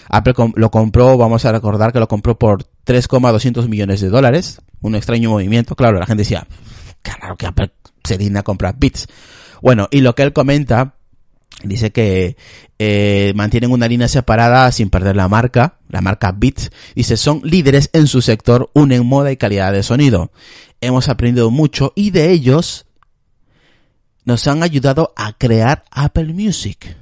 Apple 0.09 0.33
lo 0.55 0.71
compró, 0.71 1.17
vamos 1.17 1.45
a 1.45 1.51
recordar 1.51 1.91
que 1.91 1.99
lo 1.99 2.07
compró 2.07 2.37
por 2.37 2.63
3,200 2.83 3.67
millones 3.69 4.01
de 4.01 4.09
dólares, 4.09 4.61
un 4.81 4.95
extraño 4.95 5.29
movimiento, 5.29 5.75
claro, 5.75 5.99
la 5.99 6.05
gente 6.05 6.21
decía, 6.21 6.47
claro 7.01 7.35
que 7.35 7.45
Apple 7.45 7.71
se 8.03 8.17
digna 8.17 8.41
a 8.41 8.43
comprar 8.43 8.75
bits. 8.77 9.07
Bueno, 9.61 9.87
y 9.91 10.01
lo 10.01 10.15
que 10.15 10.23
él 10.23 10.33
comenta, 10.33 10.95
dice 11.63 11.91
que 11.91 12.37
eh, 12.77 13.33
mantienen 13.35 13.71
una 13.71 13.87
línea 13.87 14.07
separada 14.07 14.71
sin 14.71 14.89
perder 14.89 15.15
la 15.15 15.27
marca, 15.27 15.79
la 15.89 16.01
marca 16.01 16.31
Beats, 16.31 16.71
dice 16.95 17.17
son 17.17 17.41
líderes 17.43 17.89
en 17.93 18.07
su 18.07 18.21
sector, 18.21 18.69
unen 18.73 19.05
moda 19.05 19.31
y 19.31 19.37
calidad 19.37 19.73
de 19.73 19.83
sonido 19.83 20.31
hemos 20.81 21.09
aprendido 21.09 21.51
mucho 21.51 21.93
y 21.95 22.11
de 22.11 22.31
ellos 22.31 22.85
nos 24.25 24.47
han 24.47 24.63
ayudado 24.63 25.13
a 25.15 25.33
crear 25.33 25.83
Apple 25.91 26.33
Music. 26.33 26.95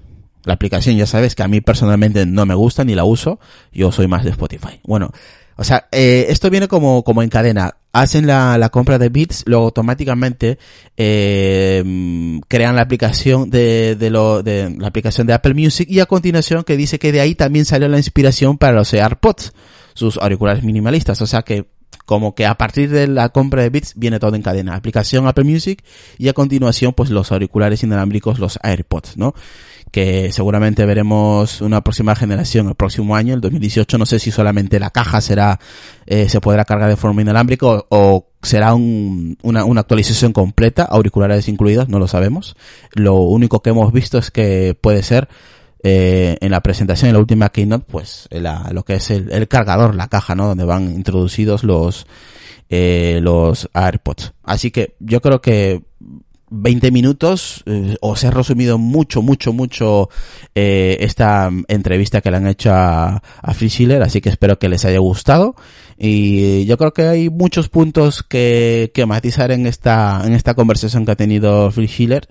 La 0.44 0.54
aplicación 0.54 0.96
ya 0.96 1.06
sabes 1.06 1.36
que 1.36 1.44
a 1.44 1.48
mí 1.48 1.62
personalmente 1.62 2.26
no 2.26 2.46
me 2.46 2.56
gusta 2.56 2.84
ni 2.84 2.96
la 2.96 3.04
uso, 3.04 3.40
yo 3.72 3.92
soy 3.92 4.08
más 4.08 4.24
de 4.24 4.32
Spotify. 4.32 4.80
Bueno, 4.84 5.12
o 5.58 5.64
sea, 5.64 5.88
eh, 5.92 6.28
esto 6.30 6.50
viene 6.50 6.68
como, 6.68 7.04
como 7.04 7.22
en 7.22 7.30
cadena. 7.30 7.78
Hacen 8.02 8.28
la, 8.28 8.58
la 8.58 8.70
compra 8.70 9.00
de 9.00 9.10
Beats, 9.10 9.44
luego 9.48 9.66
automáticamente 9.66 10.60
eh, 10.98 11.84
crean 12.48 12.76
la 12.76 12.84
aplicación 12.84 13.50
de, 13.50 13.96
de, 13.96 14.10
lo, 14.10 14.44
de 14.44 14.76
la 14.78 14.88
aplicación 14.88 15.26
de 15.26 15.34
Apple 15.34 15.54
Music 15.54 15.90
y 15.90 16.00
a 16.00 16.06
continuación 16.06 16.64
que 16.64 16.78
dice 16.78 17.00
que 17.00 17.12
de 17.12 17.22
ahí 17.22 17.34
también 17.34 17.66
salió 17.66 17.88
la 17.88 17.98
inspiración 17.98 18.58
para 18.58 18.74
los 18.74 18.94
AirPods, 18.94 19.54
sus 19.94 20.18
auriculares 20.18 20.64
minimalistas. 20.64 21.22
O 21.22 21.28
sea 21.28 21.42
que 21.42 21.66
como 22.06 22.36
que 22.36 22.46
a 22.46 22.56
partir 22.56 22.90
de 22.90 23.08
la 23.08 23.30
compra 23.30 23.64
de 23.64 23.70
bits 23.70 23.94
viene 23.96 24.20
todo 24.20 24.36
en 24.36 24.42
cadena. 24.42 24.76
Aplicación 24.76 25.28
Apple 25.28 25.44
Music 25.44 25.84
y 26.18 26.30
a 26.30 26.34
continuación 26.34 26.94
pues 26.94 27.10
los 27.10 27.32
auriculares 27.32 27.84
inalámbricos, 27.84 28.40
los 28.40 28.60
AirPods, 28.64 29.18
¿no? 29.18 29.34
Que 29.92 30.32
seguramente 30.32 30.86
veremos 30.86 31.62
una 31.62 31.82
próxima 31.82 32.16
generación 32.16 32.68
el 32.68 32.76
próximo 32.76 33.16
año, 33.16 33.34
el 33.34 33.42
2018. 33.42 33.98
No 33.98 34.06
sé 34.06 34.20
si 34.20 34.32
solamente 34.32 34.80
la 34.80 34.90
caja 34.90 35.22
será, 35.22 35.60
eh, 36.06 36.30
se 36.30 36.42
podrá 36.42 36.66
cargar 36.66 36.90
de 36.90 36.98
forma 36.98 37.22
inalámbrica 37.22 37.66
o, 37.90 38.28
será 38.42 38.74
un, 38.74 39.38
una, 39.42 39.66
una 39.66 39.82
actualización 39.82 40.34
completa, 40.34 40.84
auriculares 40.84 41.48
incluidos, 41.48 41.90
no 41.90 42.00
lo 42.00 42.08
sabemos. 42.08 42.56
Lo 42.94 43.16
único 43.16 43.62
que 43.62 43.72
hemos 43.72 43.92
visto 43.92 44.18
es 44.18 44.30
que 44.30 44.78
puede 44.80 45.04
ser 45.04 45.28
eh, 45.84 46.38
en 46.42 46.52
la 46.52 46.62
presentación, 46.62 47.10
en 47.10 47.14
la 47.14 47.20
última 47.20 47.50
keynote, 47.50 47.86
pues 47.88 48.28
la, 48.32 48.70
lo 48.74 48.84
que 48.84 48.96
es 48.96 49.10
el, 49.12 49.32
el, 49.32 49.48
cargador, 49.48 49.96
la 49.96 50.08
caja, 50.08 50.36
¿no? 50.36 50.48
Donde 50.48 50.66
van 50.66 50.92
introducidos 50.92 51.64
los, 51.64 52.08
eh, 52.70 53.20
los 53.22 53.70
AirPods. 53.74 54.34
Así 54.44 54.72
que 54.72 54.96
yo 55.00 55.22
creo 55.22 55.40
que 55.40 55.84
20 56.50 56.92
minutos, 56.92 57.64
eh, 57.66 57.98
os 58.02 58.24
he 58.24 58.32
resumido 58.32 58.78
mucho, 58.78 59.22
mucho, 59.22 59.54
mucho 59.54 60.10
eh, 60.56 60.98
esta 61.02 61.50
entrevista 61.68 62.22
que 62.22 62.32
le 62.32 62.38
han 62.38 62.48
hecho 62.48 62.72
a, 62.74 63.22
a 63.42 63.54
Free 63.54 63.70
Schiller, 63.70 64.02
así 64.02 64.22
que 64.22 64.30
espero 64.30 64.58
que 64.58 64.70
les 64.70 64.86
haya 64.86 65.00
gustado. 65.00 65.56
Y 65.98 66.66
yo 66.66 66.78
creo 66.78 66.94
que 66.94 67.04
hay 67.04 67.30
muchos 67.30 67.70
puntos 67.70 68.22
que, 68.22 68.92
que 68.94 69.08
matizar 69.08 69.52
en 69.52 69.66
esta, 69.66 70.22
en 70.26 70.34
esta 70.34 70.54
conversación 70.54 71.06
que 71.06 71.12
ha 71.12 71.16
tenido 71.16 71.72
Free 71.72 71.88
Schiller, 71.88 72.28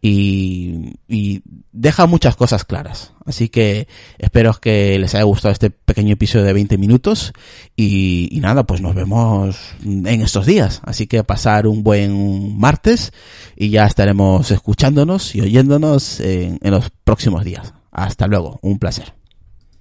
y, 0.00 1.42
deja 1.72 2.06
muchas 2.06 2.36
cosas 2.36 2.64
claras. 2.64 3.12
Así 3.24 3.48
que 3.48 3.88
espero 4.18 4.54
que 4.54 4.98
les 4.98 5.14
haya 5.14 5.24
gustado 5.24 5.52
este 5.52 5.70
pequeño 5.70 6.12
episodio 6.14 6.44
de 6.44 6.52
20 6.52 6.78
minutos 6.78 7.32
y, 7.76 8.38
nada, 8.40 8.64
pues 8.64 8.80
nos 8.80 8.94
vemos 8.94 9.58
en 9.84 10.22
estos 10.22 10.46
días. 10.46 10.80
Así 10.84 11.06
que 11.06 11.24
pasar 11.24 11.66
un 11.66 11.82
buen 11.82 12.56
martes 12.56 13.12
y 13.56 13.70
ya 13.70 13.86
estaremos 13.86 14.50
escuchándonos 14.50 15.34
y 15.34 15.40
oyéndonos 15.40 16.20
en 16.20 16.58
los 16.62 16.90
próximos 17.04 17.44
días. 17.44 17.74
Hasta 17.90 18.26
luego, 18.26 18.58
un 18.62 18.78
placer. 18.78 19.14